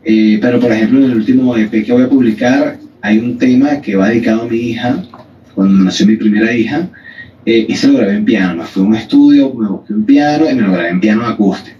[0.03, 3.81] Eh, pero por ejemplo, en el último EP que voy a publicar hay un tema
[3.81, 5.03] que va dedicado a mi hija,
[5.55, 6.89] cuando nació mi primera hija,
[7.49, 8.57] eh, y se lo grabé en piano.
[8.57, 11.25] Me fui a un estudio, me busqué un piano y me lo grabé en piano
[11.25, 11.79] acústico.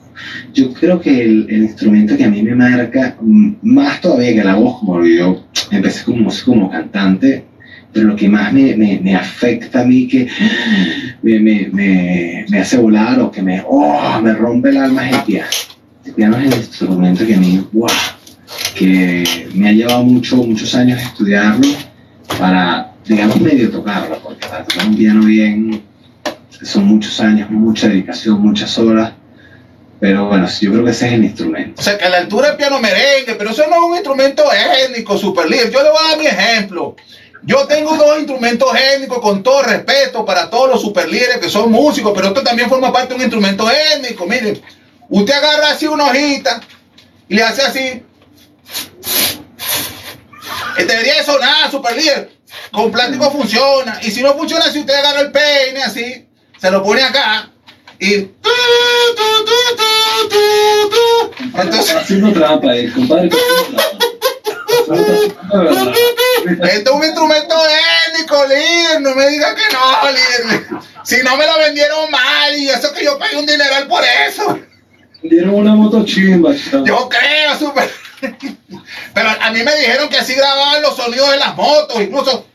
[0.51, 3.15] Yo creo que el, el instrumento que a mí me marca,
[3.61, 7.45] más todavía que la voz, como yo empecé como músico, como cantante,
[7.93, 10.27] pero lo que más me, me, me afecta a mí, que
[11.21, 15.23] me, me, me hace volar o que me, oh, me rompe el alma es el
[15.23, 15.49] piano.
[16.03, 17.87] El piano es el instrumento que a mí, wow,
[18.75, 21.67] que me ha llevado mucho, muchos años estudiarlo
[22.39, 25.83] para, digamos, medio tocarlo, porque para tocar un piano bien
[26.61, 29.13] son muchos años, mucha dedicación, muchas horas.
[29.99, 31.81] Pero bueno, yo creo que ese es el instrumento.
[31.81, 34.43] O sea, que a la altura del piano merengue, pero eso no es un instrumento
[34.85, 35.71] étnico, super líder.
[35.71, 36.95] Yo le voy a dar mi ejemplo.
[37.41, 41.71] Yo tengo dos instrumentos étnicos con todo respeto para todos los super líderes que son
[41.71, 44.27] músicos, pero esto también forma parte de un instrumento étnico.
[44.27, 44.61] Miren,
[45.09, 46.61] usted agarra así una hojita
[47.27, 48.03] y le hace así.
[50.77, 52.38] Y debería de sonar, super líder.
[52.71, 53.99] Con plástico funciona.
[54.01, 56.27] Y si no funciona, si usted agarra el peine así,
[56.59, 57.49] se lo pone acá
[57.99, 58.29] y.
[61.53, 61.95] Entonces.
[61.95, 63.29] haciendo trampa, eh, compadre.
[66.47, 67.55] Esto es un instrumento
[68.07, 69.01] étnico, líder.
[69.01, 70.65] No me diga que no, líder.
[71.03, 74.59] Si no me lo vendieron mal y eso que yo pagué un dineral por eso.
[75.21, 76.53] Dieron una moto chimba.
[76.85, 77.91] Yo creo, super.
[79.13, 82.45] Pero a mí me dijeron que así grababan los sonidos de las motos, incluso.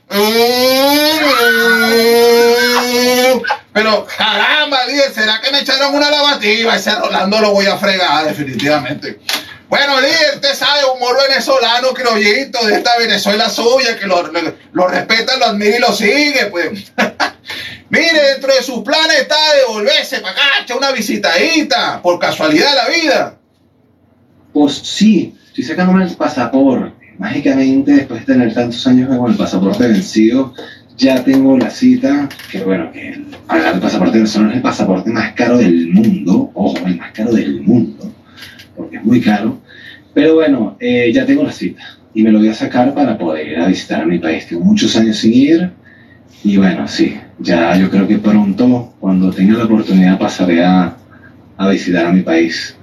[3.73, 6.77] Pero caramba, líder, ¿será que me echaron una lavativa?
[6.77, 9.19] Ese Rolando lo voy a fregar, definitivamente.
[9.69, 14.87] Bueno, líder, usted sabe, humor venezolano, criollito, de esta Venezuela suya, que lo, lo, lo
[14.87, 16.93] respeta, lo admira y lo sigue, pues.
[17.89, 22.89] Mire, dentro de sus planes está devolverse para acá, una visitadita, por casualidad de la
[22.89, 23.39] vida.
[24.53, 26.94] Pues sí, estoy sacándome el pasaporte.
[27.19, 30.53] Mágicamente, después de tener tantos años con el pasaporte vencido,
[30.97, 35.33] ya tengo la cita, que bueno, que el, pagar el pasaporte es el pasaporte más
[35.33, 38.13] caro del mundo, ojo, el más caro del mundo.
[38.77, 39.59] porque es muy caro.
[40.13, 41.83] Pero bueno, eh, ya tengo la cita
[42.15, 44.47] y me lo voy a sacar para poder ir a visitar mi país.
[44.47, 45.71] Tengo muchos años sin ir
[46.45, 50.97] y bueno, sí, ya yo creo que pronto, cuando tenga la oportunidad, pasaré a,
[51.57, 52.77] a visitar a mi país.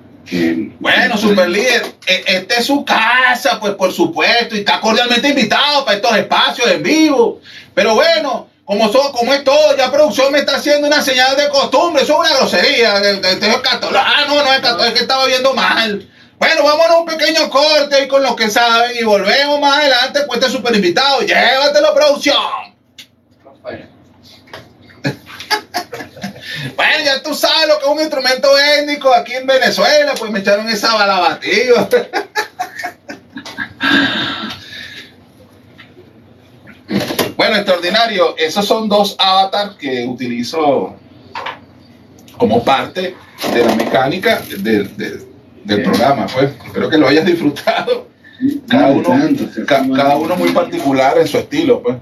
[0.79, 5.97] Bueno, super líder, esta es su casa, pues por supuesto, y está cordialmente invitado para
[5.97, 7.41] estos espacios en vivo.
[7.73, 11.49] Pero bueno, como, so- como es todo, ya producción me está haciendo una señal de
[11.49, 12.99] costumbre, eso es una grosería.
[12.99, 16.07] De- es cató- ah, no, no es cató- es que estaba viendo mal.
[16.37, 20.25] Bueno, vámonos a un pequeño corte ahí con los que saben y volvemos más adelante
[20.27, 21.21] con este super invitado.
[21.21, 22.35] Llévatelo, producción.
[26.75, 30.39] Bueno, ya tú sabes lo que es un instrumento étnico aquí en Venezuela, pues me
[30.39, 31.87] echaron esa balabativa.
[37.37, 38.35] Bueno, extraordinario.
[38.37, 40.93] Esos son dos avatars que utilizo
[42.37, 43.15] como parte
[43.53, 45.25] de la mecánica de- de-
[45.63, 46.27] del programa.
[46.27, 48.07] Pues espero que lo hayas disfrutado.
[48.67, 49.09] Cada uno,
[49.67, 51.81] ca- cada uno muy particular en su estilo.
[51.81, 51.95] Pues.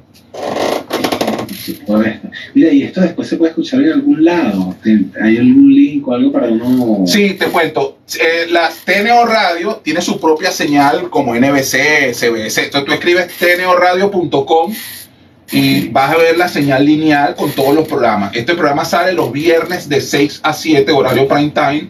[2.54, 4.76] Mira, y esto después se puede escuchar en algún lado.
[4.84, 7.06] ¿Ten- ¿Hay algún link o algo para uno?
[7.08, 7.98] Sí, te cuento.
[8.20, 12.64] Eh, la TNO Radio tiene su propia señal como NBC, CBS.
[12.66, 14.74] Entonces tú escribes tnoradio.com
[15.52, 18.36] y vas a ver la señal lineal con todos los programas.
[18.36, 21.90] Este programa sale los viernes de 6 a 7, horario prime time.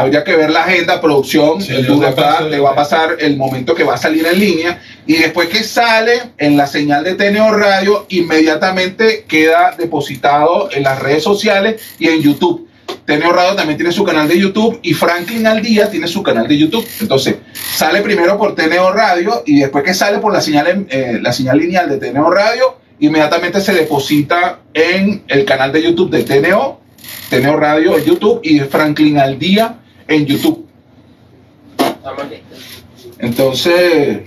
[0.00, 3.36] Habría que ver la agenda, producción, Sí, el paso el- te va a pasar el
[3.36, 7.14] momento que va a salir en línea y después que sale en la señal de
[7.14, 12.68] TNO Radio, inmediatamente queda depositado en las redes sociales y en YouTube.
[13.06, 16.46] TNO Radio también tiene su canal de YouTube y Franklin al día tiene su canal
[16.46, 16.86] de YouTube.
[17.00, 21.32] Entonces, sale primero por TNO Radio y después que sale por la señal, eh, la
[21.32, 26.80] señal lineal de TNO Radio, inmediatamente se deposita en el canal de YouTube de TNO,
[27.32, 30.66] TNO Radio en YouTube y Franklin al día en YouTube.
[33.20, 34.20] Entonces,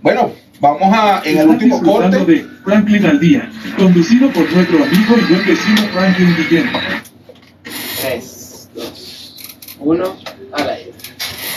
[0.00, 2.24] bueno, vamos a, en el último corte.
[2.24, 6.70] de Franklin al día, conducido por nuestro amigo y buen vecino Franklin Guillén.
[8.00, 9.36] 3, 2,
[9.80, 10.21] 1, al aire.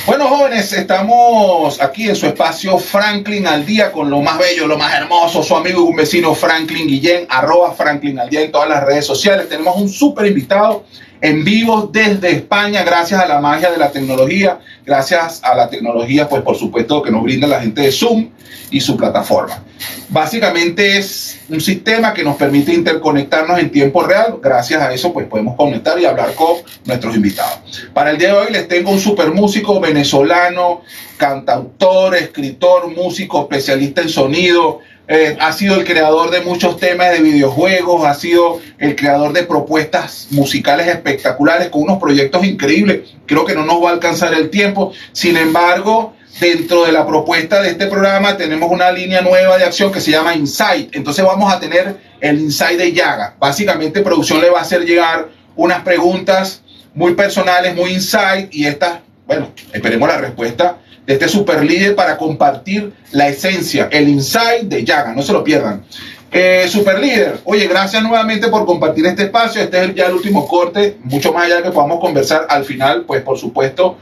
[0.05, 4.77] Bueno, jóvenes, estamos aquí en su espacio Franklin al día con lo más bello, lo
[4.77, 8.69] más hermoso, su amigo y un vecino Franklin Guillén, arroba Franklin al día en todas
[8.69, 9.49] las redes sociales.
[9.49, 10.85] Tenemos un súper invitado
[11.25, 16.29] en vivo desde España, gracias a la magia de la tecnología, gracias a la tecnología,
[16.29, 18.29] pues por supuesto que nos brinda la gente de Zoom
[18.69, 19.63] y su plataforma.
[20.09, 24.37] Básicamente es un sistema que nos permite interconectarnos en tiempo real.
[24.41, 27.87] Gracias a eso, pues podemos conectar y hablar con nuestros invitados.
[27.91, 30.81] Para el día de hoy les tengo un super músico venezolano,
[31.17, 34.81] cantautor, escritor, músico, especialista en sonido.
[35.07, 39.43] Eh, ha sido el creador de muchos temas de videojuegos, ha sido el creador de
[39.43, 43.09] propuestas musicales espectaculares con unos proyectos increíbles.
[43.27, 44.93] Creo que no nos va a alcanzar el tiempo.
[45.11, 49.91] Sin embargo, dentro de la propuesta de este programa tenemos una línea nueva de acción
[49.91, 50.95] que se llama Insight.
[50.95, 53.35] Entonces vamos a tener el Insight de Yaga.
[53.39, 56.63] Básicamente producción le va a hacer llegar unas preguntas
[56.95, 62.17] muy personales, muy insight y estas, bueno, esperemos la respuesta de este super líder para
[62.17, 65.83] compartir la esencia, el insight de Yaga, no se lo pierdan.
[66.31, 69.61] Eh, super líder, oye, gracias nuevamente por compartir este espacio.
[69.61, 73.03] Este es ya el último corte, mucho más allá de que podamos conversar al final,
[73.05, 73.97] pues por supuesto,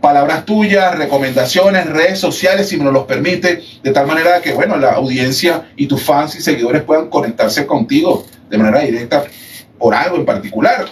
[0.00, 4.76] palabras tuyas, recomendaciones, redes sociales, si me nos los permite, de tal manera que, bueno,
[4.76, 9.24] la audiencia y tus fans y seguidores puedan conectarse contigo de manera directa
[9.78, 10.86] por algo en particular.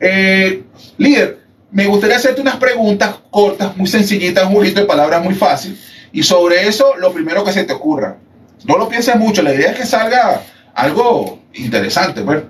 [0.00, 0.64] Eh,
[0.98, 5.78] líder, me gustaría hacerte unas preguntas cortas, muy sencillitas, un juguito de palabras muy fácil,
[6.12, 8.16] y sobre eso lo primero que se te ocurra.
[8.64, 10.42] No lo pienses mucho, la idea es que salga
[10.74, 12.22] algo interesante.
[12.22, 12.42] Pues.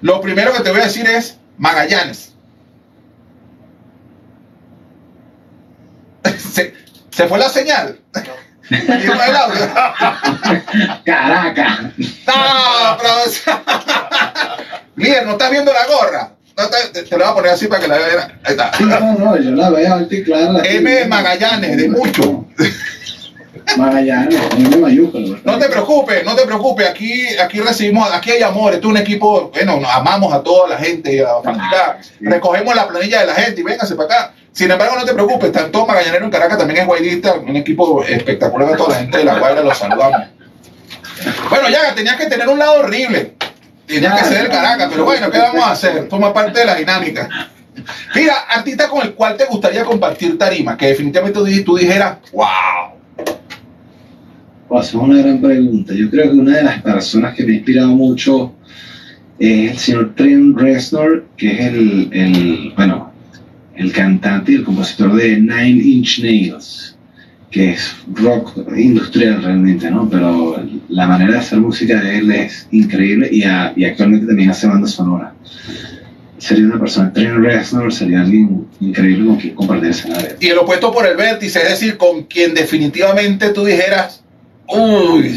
[0.00, 2.34] Lo primero que te voy a decir es Magallanes.
[6.38, 6.74] se,
[7.10, 7.98] se fue la señal.
[11.04, 11.80] Caracas.
[12.26, 13.24] No, pero-
[15.26, 16.32] no estás viendo la gorra.
[16.58, 18.40] No te, la voy a poner así para que la vean.
[18.42, 18.72] Ahí está.
[18.76, 20.60] Sí, no, no, yo la veo alta y clara.
[20.64, 22.46] M de Magallanes, de mucho.
[23.76, 25.38] Magallanes, M mayúsculo.
[25.44, 26.88] No te preocupes, no te preocupes.
[26.88, 28.74] Aquí, aquí recibimos, aquí hay amor.
[28.74, 32.00] Esto es un equipo, bueno, nos amamos a toda la gente, a la fanaticada.
[32.20, 34.34] Recogemos la planilla de la gente y véngase para acá.
[34.50, 38.74] Sin embargo, no te preocupes, tanto Magallanero en Caracas también es guaidista, un equipo espectacular
[38.74, 40.26] a toda la gente de la Guaira, los saludamos.
[41.48, 43.37] Bueno, ya tenías que tener un lado horrible.
[43.88, 46.08] Tenías que ser el Caracas, pero bueno, ¿qué vamos a hacer?
[46.08, 47.28] Toma parte de la dinámica.
[48.14, 52.18] Mira, artista con el cual te gustaría compartir tarima, que definitivamente tú, di- tú dijeras,
[52.32, 52.98] wow.
[54.70, 55.94] Esa es una gran pregunta.
[55.94, 58.52] Yo creo que una de las personas que me ha inspirado mucho
[59.38, 63.10] es el señor Trent Reznor, que es el, el bueno,
[63.76, 66.97] el cantante y el compositor de Nine Inch Nails,
[67.50, 70.08] que es rock industrial realmente, ¿no?
[70.08, 74.50] Pero la manera de hacer música de él es increíble y, a- y actualmente también
[74.50, 75.32] hace banda sonora.
[76.36, 80.30] Sería una persona, Trent Reznor sería alguien increíble con quien compartir escenario.
[80.38, 84.22] Y el opuesto por el vértice, es decir, con quien definitivamente tú dijeras,
[84.68, 85.36] uy,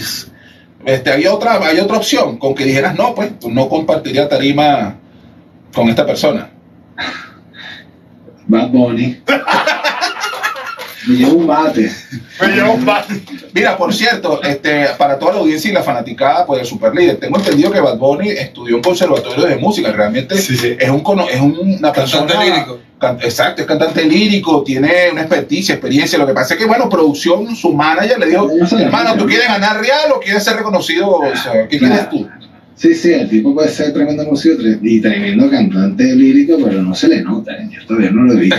[0.86, 4.96] este, hay, otra, hay otra opción, con que dijeras, no, pues no compartiría tarima
[5.74, 6.50] con esta persona.
[8.48, 9.18] Bad Bunny.
[11.08, 11.92] Me llevo un bate.
[12.42, 13.22] Me llevo un bate.
[13.54, 17.18] Mira, por cierto, este, para toda la audiencia y la fanaticada pues, del Super Líder,
[17.18, 20.76] tengo entendido que Bad Bunny estudió en conservatorio de música, realmente Sí, sí.
[20.80, 22.28] es, un, cono- es una persona...
[22.28, 22.80] Cantante lírico.
[23.00, 26.88] can- exacto, es cantante lírico, tiene una experticia, experiencia, lo que pasa es que, bueno,
[26.88, 28.50] producción, su manager le dijo,
[28.80, 31.10] hermano, ¿tú quieres ganar real o quieres ser reconocido?
[31.10, 32.28] O sea, ¿qué quieres tú?
[32.76, 37.08] Sí, sí, el tipo puede ser tremendo músico y tremendo cantante lírico, pero no se
[37.10, 37.70] le nota, ¿eh?
[37.72, 38.58] yo todavía no lo he visto.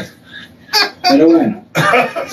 [1.08, 1.64] Pero bueno.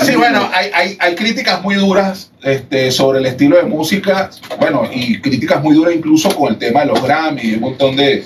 [0.01, 4.29] Sí, bueno, hay, hay, hay críticas muy duras este, sobre el estilo de música,
[4.59, 8.23] bueno, y críticas muy duras incluso con el tema de los Grammy, un montón de,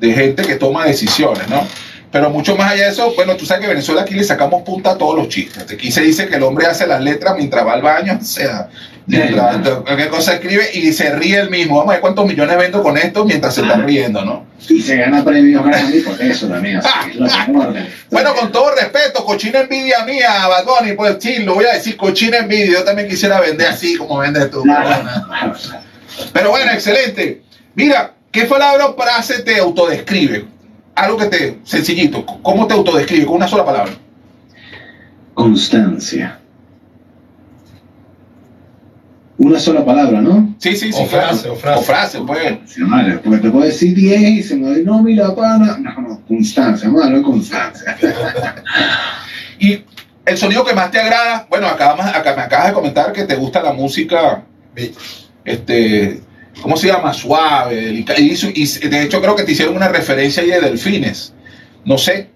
[0.00, 1.66] de gente que toma decisiones, ¿no?
[2.12, 4.62] Pero mucho más allá de eso, bueno, tú sabes que en Venezuela aquí le sacamos
[4.62, 5.64] punta a todos los chistes.
[5.72, 8.68] Aquí se dice que el hombre hace las letras mientras va al baño, o sea,
[9.06, 11.78] mientras cualquier cosa escribe y se ríe el mismo.
[11.78, 14.44] Vamos a ver cuántos millones vendo con esto mientras se está riendo, ¿no?
[14.68, 15.62] Y se gana premios
[16.04, 16.80] por eso también.
[18.10, 22.38] Bueno, con todo respeto, cochina envidia mía, Bunny, pues sí, lo voy a decir, cochina
[22.38, 22.80] envidia.
[22.80, 24.62] Yo también quisiera vender así como vendes tú.
[26.34, 27.42] Pero bueno, excelente.
[27.74, 30.44] Mira, ¿qué palabra o frase te autodescribe?
[30.94, 33.26] Algo que te, sencillito, ¿cómo te autodescribe?
[33.26, 33.92] Con una sola palabra.
[35.34, 36.38] Constancia.
[39.38, 40.54] Una sola palabra, ¿no?
[40.58, 41.02] Sí, sí, sí.
[41.02, 41.28] O claro.
[41.28, 41.80] frase, o frase.
[41.80, 42.58] O frase, pues.
[42.66, 42.80] Sí,
[43.24, 45.78] porque te puedo decir 10 y se me dice, no, mira, pana.
[45.78, 47.96] No, no, constancia, malo, constancia.
[49.58, 49.84] Y
[50.24, 53.36] el sonido que más te agrada, bueno, acabas, acá, me acabas de comentar que te
[53.36, 54.42] gusta la música,
[55.44, 56.20] este,
[56.60, 57.12] ¿cómo se llama?
[57.12, 57.90] Suave.
[57.90, 58.02] Y,
[58.88, 61.32] de hecho creo que te hicieron una referencia ahí de delfines.
[61.84, 62.28] No sé.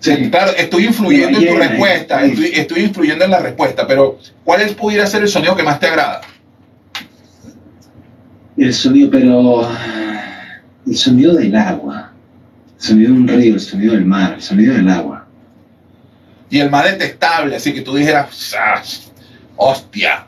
[0.00, 0.30] Sí.
[0.30, 4.74] Claro, estoy influyendo en tu respuesta, estoy, estoy influyendo en la respuesta, pero ¿cuál es,
[4.74, 6.22] pudiera ser el sonido que más te agrada?
[8.56, 9.68] El sonido, pero.
[10.86, 12.12] El sonido del agua.
[12.78, 15.26] El sonido de un río, el sonido del mar, el sonido del agua.
[16.50, 18.82] Y el más detestable, así que tú dijeras, "Ah,
[19.56, 20.26] hostia.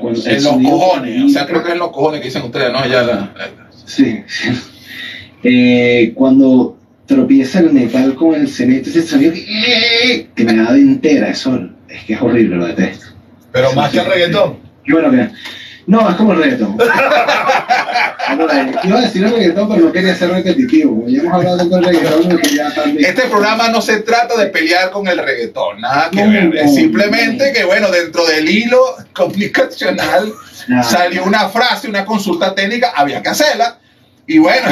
[0.00, 2.72] Cuando- en los cojones, o sea, creo que es en los cojones que dicen ustedes,
[2.72, 2.86] ¿no?
[2.86, 3.34] Ya la-
[3.84, 4.22] Sí.
[4.26, 4.48] sí.
[5.42, 6.76] Eh, cuando
[7.06, 11.58] tropieza el metal con el cemento, ese sonido que, que me da de entera, eso
[11.88, 13.06] es que es horrible, lo detesto.
[13.52, 14.56] Pero más que el reggaetón.
[14.88, 15.28] Bueno, que.
[15.86, 16.76] No, es como el reggaetón.
[18.84, 20.94] Iba a decir el reggaetón, pero no quería ser repetitivo.
[20.96, 24.36] Como ya hemos hablado de el reggaetón, no quería tan Este programa no se trata
[24.36, 26.44] de pelear con el reggaetón, nada que No, ver.
[26.46, 27.52] no, Es simplemente no.
[27.54, 28.80] que, bueno, dentro del hilo
[29.14, 30.32] comunicacional
[30.82, 33.78] salió una frase, una consulta técnica, había que hacerla.
[34.26, 34.68] Y bueno,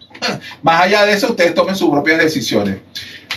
[0.62, 2.78] más allá de eso, ustedes tomen sus propias decisiones.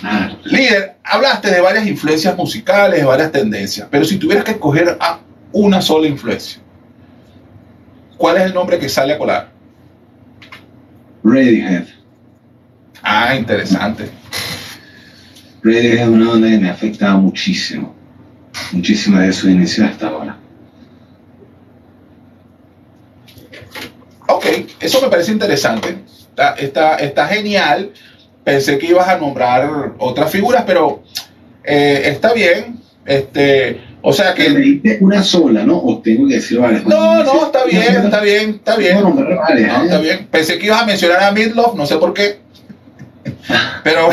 [0.01, 0.37] Nada.
[0.45, 5.19] Líder, hablaste de varias influencias musicales, de varias tendencias, pero si tuvieras que escoger a
[5.51, 6.61] una sola influencia,
[8.19, 9.49] ¿cuál es el nombre que sale a colar?
[11.23, 11.85] Radiohead.
[13.01, 14.09] Ah, interesante.
[15.63, 17.95] Radiohead es una banda que me ha afectado muchísimo.
[18.73, 20.37] Muchísimo desde su inicio hasta ahora.
[24.27, 24.45] Ok,
[24.79, 25.97] eso me parece interesante.
[26.29, 27.93] Está, está, está genial.
[28.43, 31.03] Pensé que ibas a nombrar otras figuras, pero
[31.63, 32.79] eh, está bien.
[33.05, 35.77] Este, o sea Que me diste una sola, ¿no?
[35.77, 36.85] O tengo que decir varias.
[36.85, 39.01] No, no, está bien, está bien, está bien.
[39.01, 39.83] No, ¿eh?
[39.83, 40.27] está bien.
[40.31, 42.39] Pensé que ibas a mencionar a Midlove, no sé por qué.
[43.83, 44.09] Pero.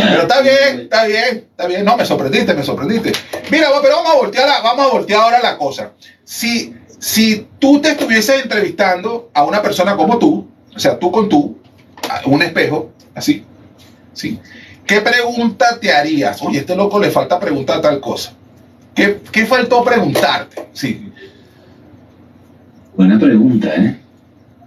[0.00, 1.84] Pero está bien, está bien, está bien.
[1.84, 3.12] No, me sorprendiste, me sorprendiste.
[3.50, 5.92] Mira, pero vamos a voltear, a- vamos a voltear ahora la cosa.
[6.24, 11.28] Si, si tú te estuvieses entrevistando a una persona como tú, o sea, tú con
[11.28, 11.58] tú,
[12.26, 13.44] un espejo, así,
[14.12, 14.38] ¿sí?
[14.88, 16.40] ¿Qué pregunta te harías?
[16.40, 18.32] Oye, este loco le falta preguntar tal cosa.
[18.94, 20.66] ¿Qué, qué faltó preguntarte?
[20.72, 21.12] Sí.
[22.96, 24.00] Buena pregunta, ¿eh?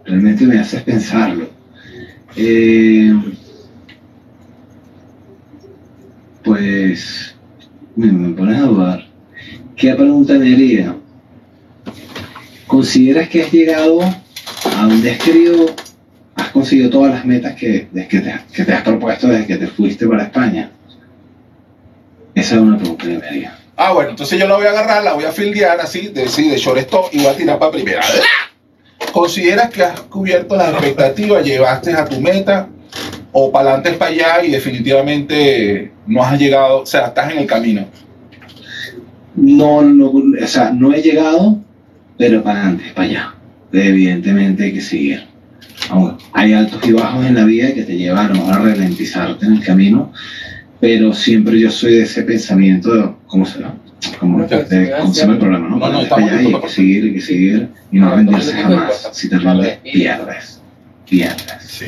[0.05, 1.49] Realmente me haces pensarlo.
[2.35, 3.19] Eh,
[6.43, 7.33] pues,
[7.95, 9.07] me, me pones a dudar.
[9.75, 10.95] ¿Qué pregunta me haría?
[12.67, 15.65] ¿Consideras que has llegado a donde has querido,
[16.41, 19.67] has conseguido todas las metas que, que, te, que te has propuesto desde que te
[19.67, 20.71] fuiste para España?
[22.33, 23.57] Esa es una pregunta que me haría.
[23.75, 26.49] Ah, bueno, entonces yo la voy a agarrar, la voy a fildear así, de, sí,
[26.49, 28.01] de shortstop y voy a tirar para primera.
[28.01, 29.11] ¡La!
[29.11, 32.69] ¿Consideras que has cubierto las expectativas, llevaste a tu meta
[33.31, 37.39] o para adelante es para allá y definitivamente no has llegado, o sea, estás en
[37.39, 37.85] el camino.
[39.35, 41.57] No, no, o sea, no he llegado,
[42.17, 43.35] pero para adelante, para allá.
[43.71, 45.30] Evidentemente hay que seguir.
[46.33, 50.11] Hay altos y bajos en la vida que te llevan a ralentizarte en el camino,
[50.79, 53.75] pero siempre yo soy de ese pensamiento de, ¿cómo se llama?
[54.19, 55.69] Como Ya, de, ¿cómo se llama el programa?
[55.69, 58.53] No, No, no, estamos allá y hay que seguir, hay que seguir y no rendirse
[58.53, 59.09] jamás.
[59.11, 60.61] Si te rindes, pierdes.
[61.07, 61.45] Pierdes.
[61.67, 61.85] Sí.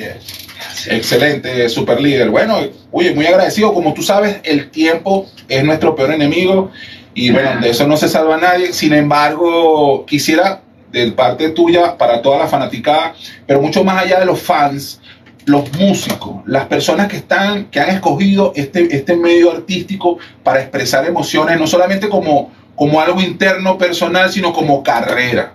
[0.73, 0.89] Sí.
[0.91, 2.29] Excelente, super líder.
[2.29, 2.59] Bueno,
[2.91, 3.73] oye, muy agradecido.
[3.73, 6.71] Como tú sabes, el tiempo es nuestro peor enemigo
[7.13, 8.73] y bueno, de eso no se salva nadie.
[8.73, 10.62] Sin embargo, quisiera
[10.93, 13.13] de parte tuya para toda la fanaticada,
[13.45, 15.01] pero mucho más allá de los fans,
[15.45, 21.05] los músicos, las personas que están, que han escogido este, este medio artístico para expresar
[21.05, 25.53] emociones, no solamente como, como algo interno personal, sino como carrera.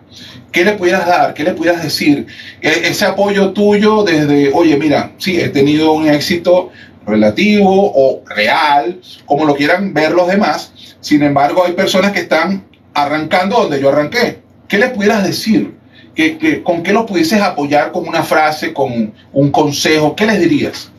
[0.53, 1.35] ¿Qué le pudieras dar?
[1.35, 2.27] ¿Qué le pudieras decir?
[2.61, 6.71] E- ese apoyo tuyo desde, oye, mira, sí, he tenido un éxito
[7.07, 10.73] relativo o real, como lo quieran ver los demás.
[11.01, 14.48] Sin embargo, hay personas que están arrancando donde yo arranqué.
[14.69, 15.73] ¿Qué le pudieras decir?
[16.15, 20.15] ¿Qué, qué- con qué lo pudieses apoyar con una frase, con un consejo?
[20.17, 20.91] ¿Qué les dirías?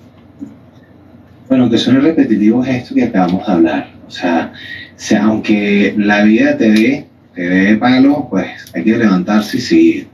[1.48, 3.92] Bueno, aunque suene repetitivo es esto que acabamos de hablar.
[4.08, 4.54] O sea,
[4.96, 7.06] sea, aunque la vida te dé,
[7.36, 10.08] te dé palo, pues hay que levantarse y seguir.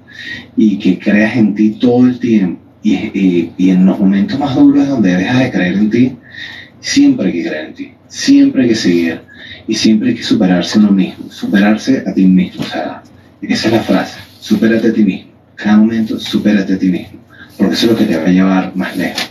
[0.56, 2.62] Y que creas en ti todo el tiempo.
[2.84, 6.16] Y, y- y en los momentos más duros donde dejas de creer en ti,
[6.80, 7.92] siempre hay que creer en ti.
[8.08, 9.22] Siempre hay que seguir.
[9.68, 11.30] Y siempre hay que superarse uno mismo.
[11.32, 12.62] Superarse a ti mismo.
[12.62, 13.02] O sea,
[13.50, 14.20] esa es la frase.
[14.40, 15.32] Supérate a ti mismo.
[15.56, 17.20] Cada momento, supérate a ti mismo.
[17.58, 19.30] Porque eso es lo que te va a llevar más lejos.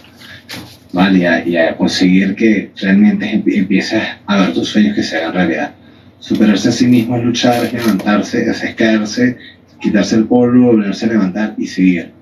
[0.93, 1.43] ¿vale?
[1.47, 5.75] Y a, conseguir que realmente empie- empieces a ver tus sueños que se hagan realidad.
[6.21, 9.37] Superarse a sí mismo es luchar, es levantarse, es caerse,
[9.81, 12.13] quitarse el polvo, volverse a levantar y seguir.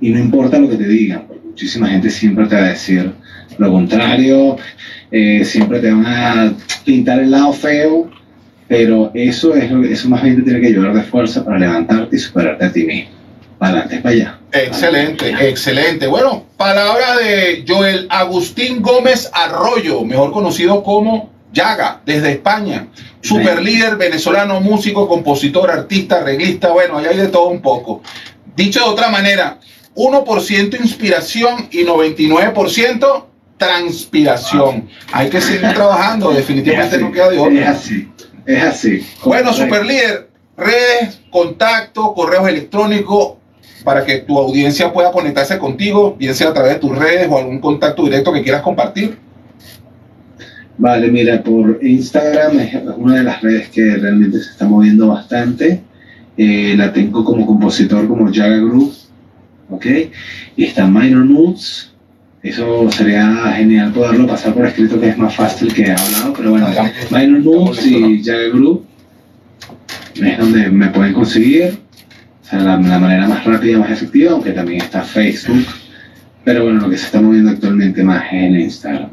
[0.00, 3.12] Y no importa lo que te digan, porque muchísima gente siempre te va a decir
[3.58, 4.56] lo contrario,
[5.12, 6.52] eh, siempre te van a
[6.84, 8.10] pintar el lado feo,
[8.76, 11.58] pero eso es lo que- eso más bien te tiene que ayudar de fuerza para
[11.58, 13.10] levantarte y superarte a ti mismo.
[13.58, 14.38] Para adelante, para allá.
[14.52, 16.06] Excelente, excelente.
[16.08, 22.88] Bueno, palabra de Joel Agustín Gómez Arroyo, mejor conocido como Yaga, desde España.
[23.20, 28.02] Super líder venezolano, músico, compositor, artista, arreglista, bueno, ahí hay de todo un poco.
[28.56, 29.58] Dicho de otra manera,
[29.94, 34.88] 1% inspiración y 99% transpiración.
[35.12, 37.74] Hay que seguir trabajando, definitivamente no queda de Es otra.
[38.46, 39.06] Es así.
[39.24, 39.64] Bueno, Correcto.
[39.64, 43.34] super líder, redes, contacto, correos electrónicos
[43.84, 47.38] para que tu audiencia pueda conectarse contigo, bien sea a través de tus redes o
[47.38, 49.18] algún contacto directo que quieras compartir.
[50.76, 55.82] Vale, mira, por Instagram es una de las redes que realmente se está moviendo bastante.
[56.36, 58.92] Eh, la tengo como compositor como Jaga Group,
[59.70, 59.86] ¿ok?
[60.56, 61.93] Y está Minor Moods.
[62.44, 66.68] Eso sería genial poderlo pasar por escrito, que es más fácil que hablado, pero bueno,
[67.10, 68.84] Minor Moods y Jaga Group
[70.16, 71.78] es donde me pueden conseguir.
[72.42, 75.64] O sea, la, la manera más rápida y más efectiva, aunque también está Facebook.
[76.44, 79.08] Pero bueno, lo que se está moviendo actualmente más es en Instagram.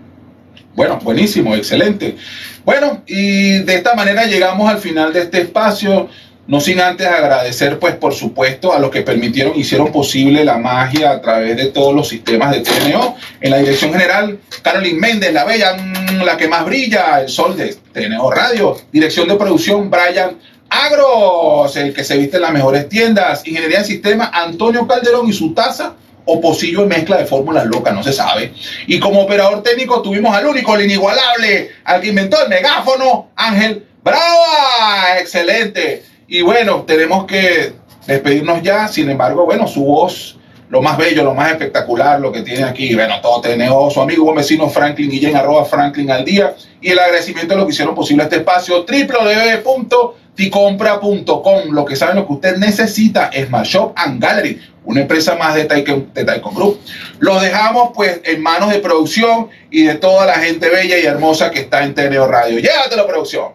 [0.76, 2.18] Bueno, buenísimo, excelente.
[2.66, 6.10] Bueno, y de esta manera llegamos al final de este espacio.
[6.48, 11.12] No sin antes agradecer, pues, por supuesto, a los que permitieron, hicieron posible la magia
[11.12, 13.16] a través de todos los sistemas de TNO.
[13.40, 17.56] En la dirección general, Carolyn Méndez, la bella, mm, la que más brilla, el sol
[17.56, 18.76] de TNO Radio.
[18.92, 20.38] Dirección de producción, Brian
[20.70, 23.46] Agros, el que se viste en las mejores tiendas.
[23.46, 25.94] Ingeniería en sistema, Antonio Calderón y su taza
[26.26, 28.54] o pocillo de mezcla de fórmulas locas, no se sabe.
[28.88, 33.86] Y como operador técnico tuvimos al único, el inigualable, al que inventó el megáfono, Ángel
[34.04, 35.20] Brava.
[35.20, 36.11] Excelente.
[36.34, 37.74] Y bueno, tenemos que
[38.08, 38.88] despedirnos ya.
[38.88, 40.38] Sin embargo, bueno, su voz,
[40.70, 44.24] lo más bello, lo más espectacular, lo que tiene aquí, bueno, todo TNO, su amigo
[44.24, 46.56] buen vecino Franklin Guillén, arroba Franklin al día.
[46.80, 51.72] Y el agradecimiento de lo que hicieron posible este espacio, www.ticompra.com.
[51.72, 55.54] Lo que saben, lo que usted necesita es Smart Shop and Gallery, una empresa más
[55.54, 56.80] de Taikon, de Group.
[57.20, 61.52] Los dejamos pues en manos de producción y de toda la gente bella y hermosa
[61.52, 62.58] que está en TNO Radio.
[62.58, 63.48] Llévatelo, producción.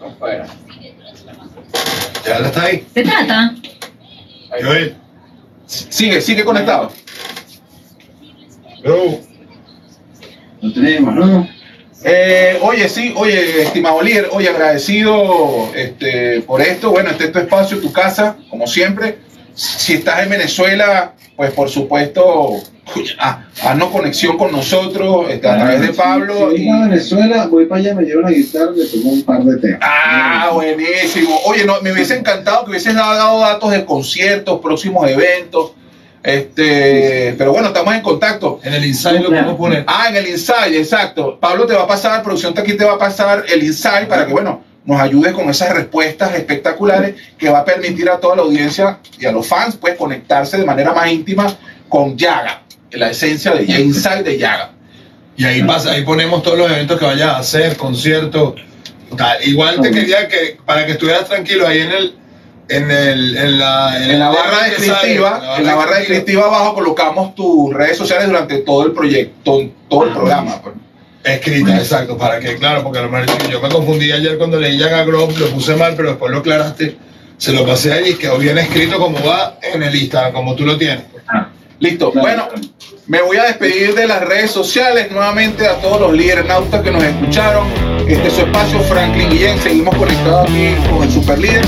[0.00, 0.46] Afuera.
[2.24, 2.86] Ya está ahí.
[2.94, 3.54] Se trata
[4.50, 4.62] Ahí.
[4.62, 4.96] Joel,
[5.66, 6.90] Sigue, sigue conectado.
[8.82, 9.20] bro,
[10.62, 11.48] Lo tenemos, ¿no?
[12.04, 16.90] Eh, oye, sí, oye, estimado líder, oye, agradecido este, por esto.
[16.90, 19.18] Bueno, este es tu espacio, tu casa, como siempre.
[19.54, 22.62] Si estás en Venezuela, pues por supuesto,
[23.18, 26.50] ah, haznos conexión con nosotros este, a través de Pablo.
[26.50, 28.86] Si, si y- voy a Venezuela, voy para allá, me llevo una guitarra y le
[28.86, 29.80] toco un par de temas.
[29.82, 31.38] Ah, buenísimo.
[31.46, 35.72] Oye, no, me hubiese encantado que hubieses dado datos de conciertos, próximos eventos.
[36.22, 38.60] Este, pero bueno, estamos en contacto.
[38.62, 39.84] En el insight lo podemos poner.
[39.86, 41.38] Ah, en el insight, exacto.
[41.40, 44.32] Pablo te va a pasar, producción aquí te va a pasar el insight para que,
[44.32, 48.98] bueno, nos ayude con esas respuestas espectaculares que va a permitir a toda la audiencia
[49.18, 51.46] y a los fans, pues, conectarse de manera más íntima
[51.88, 52.62] con Yaga,
[52.92, 54.70] la esencia de Insight de Yaga.
[55.36, 58.54] Y ahí pasa, ahí ponemos todos los eventos que vayas a hacer, conciertos.
[59.44, 62.14] Igual te quería que, para que estuvieras tranquilo ahí en el,
[62.68, 67.72] en el, en la, En la barra descriptiva, en la barra descriptiva abajo colocamos tus
[67.72, 70.60] redes sociales durante todo el proyecto, todo el programa.
[70.60, 70.74] pues.
[71.24, 74.78] Escrita, exacto, para que, claro, porque a lo mejor yo me confundí ayer cuando leí
[74.78, 76.96] Yaga Grove, lo puse mal, pero después lo aclaraste,
[77.36, 80.64] se lo pasé ahí y quedó bien escrito como va en el Instagram, como tú
[80.64, 81.04] lo tienes.
[81.80, 82.10] Listo.
[82.12, 82.26] Claro.
[82.26, 82.48] Bueno,
[83.06, 86.90] me voy a despedir de las redes sociales nuevamente a todos los líderes nautas que
[86.90, 87.66] nos escucharon.
[88.08, 89.58] Este es su espacio, Franklin Guillén.
[89.60, 91.64] Seguimos conectados aquí con el super líder.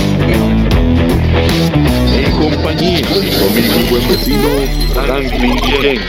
[2.13, 4.49] En compañía de mi buen vecino
[4.95, 6.01] Franklin Guillén.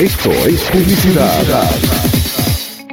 [0.00, 2.15] Esto es publicidad